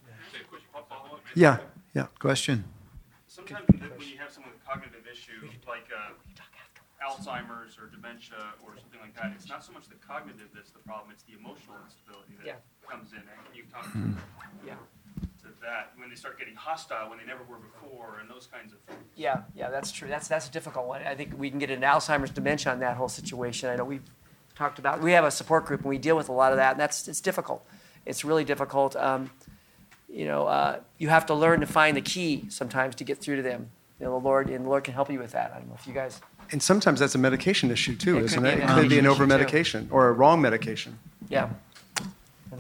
[1.35, 1.57] Yeah,
[1.95, 2.07] yeah.
[2.19, 2.65] Question?
[3.27, 6.13] Sometimes when you have someone with a cognitive issue, like uh,
[7.07, 10.85] Alzheimer's or dementia or something like that, it's not so much the cognitive that's the
[10.85, 12.61] problem, it's the emotional instability that Yeah.
[12.87, 13.25] comes in.
[13.25, 14.13] And you talk Hmm.
[14.69, 14.77] Yeah.
[15.63, 18.73] To that, when they start getting hostile, when they never were before, and those kinds
[18.73, 19.01] of things.
[19.17, 20.09] Yeah, yeah, that's true.
[20.09, 21.03] That's that's a difficult one.
[21.03, 23.71] I think we can get an Alzheimer's dementia on that whole situation.
[23.71, 24.03] I know we've
[24.55, 25.01] talked about.
[25.01, 27.09] We have a support group and we deal with a lot of that, and that's
[27.09, 27.65] it's difficult.
[28.05, 28.97] It's really difficult.
[28.97, 29.31] Um,
[30.09, 33.37] you know, uh, you have to learn to find the key sometimes to get through
[33.37, 33.71] to them.
[33.99, 35.53] You know, the Lord and the Lord can help you with that.
[35.53, 36.21] I don't know if you guys.
[36.51, 38.59] And sometimes that's a medication issue too, It could isn't it?
[38.59, 40.99] It could be an over medication or a wrong medication.
[41.29, 41.49] Yeah.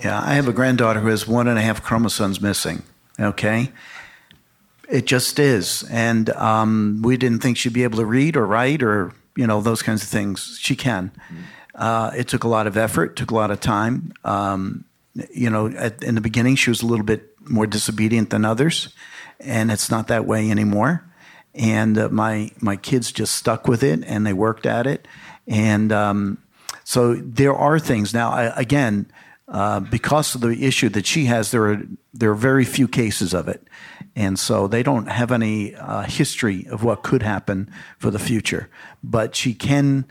[0.02, 2.82] Yeah, I have a granddaughter who has one and a half chromosomes missing.
[3.18, 3.70] Okay.
[4.88, 5.84] It just is.
[5.90, 9.60] And um, we didn't think she'd be able to read or write or, you know,
[9.60, 10.58] those kinds of things.
[10.60, 11.12] She can.
[11.74, 14.12] Uh, it took a lot of effort, took a lot of time.
[14.24, 14.84] Um,
[15.32, 18.94] you know, at, in the beginning, she was a little bit more disobedient than others,
[19.40, 21.04] and it's not that way anymore.
[21.54, 25.06] And uh, my my kids just stuck with it, and they worked at it,
[25.46, 26.38] and um,
[26.84, 28.30] so there are things now.
[28.30, 29.10] I, again,
[29.48, 31.82] uh, because of the issue that she has, there are
[32.14, 33.66] there are very few cases of it,
[34.14, 38.68] and so they don't have any uh, history of what could happen for the future.
[39.02, 40.06] But she can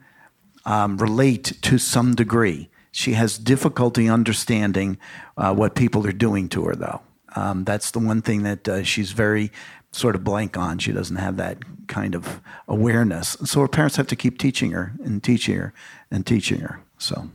[0.66, 2.70] um, relate to some degree.
[2.92, 4.98] She has difficulty understanding
[5.38, 7.02] uh, what people are doing to her, though.
[7.36, 9.52] Um, that's the one thing that uh, she's very
[9.92, 10.78] sort of blank on.
[10.80, 13.38] She doesn't have that kind of awareness.
[13.46, 15.74] So her parents have to keep teaching her and teaching her
[16.10, 16.82] and teaching her.
[16.98, 17.30] So,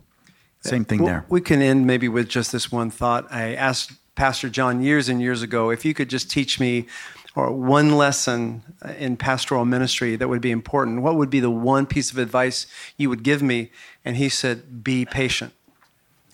[0.66, 1.24] same thing Well, there.
[1.28, 3.26] We can end maybe with just this one thought.
[3.30, 6.86] I asked Pastor John years and years ago if you could just teach me
[7.36, 11.02] or one lesson uh, in pastoral ministry that would be important.
[11.02, 13.70] What would be the one piece of advice you would give me?
[14.04, 15.52] And he said, "Be patient.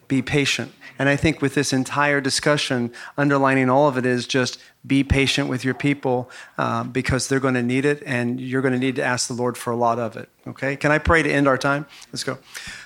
[0.06, 4.58] Be patient." And I think with this entire discussion, underlining all of it is just
[4.84, 6.28] be patient with your people
[6.58, 9.34] uh, because they're going to need it, and you're going to need to ask the
[9.34, 10.28] Lord for a lot of it.
[10.44, 10.74] Okay?
[10.74, 11.86] Can I pray to end our time?
[12.12, 12.38] Let's go.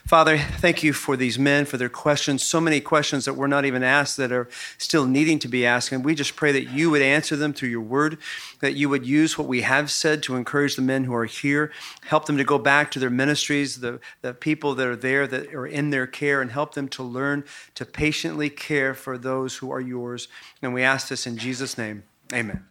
[0.05, 2.45] Father, thank you for these men, for their questions.
[2.45, 5.91] So many questions that were not even asked that are still needing to be asked.
[5.91, 8.19] And we just pray that you would answer them through your word,
[8.61, 11.73] that you would use what we have said to encourage the men who are here,
[12.05, 15.55] help them to go back to their ministries, the, the people that are there that
[15.55, 17.43] are in their care, and help them to learn
[17.75, 20.29] to patiently care for those who are yours.
[20.61, 21.86] And we ask this in Jesus' name.
[22.33, 22.67] Amen.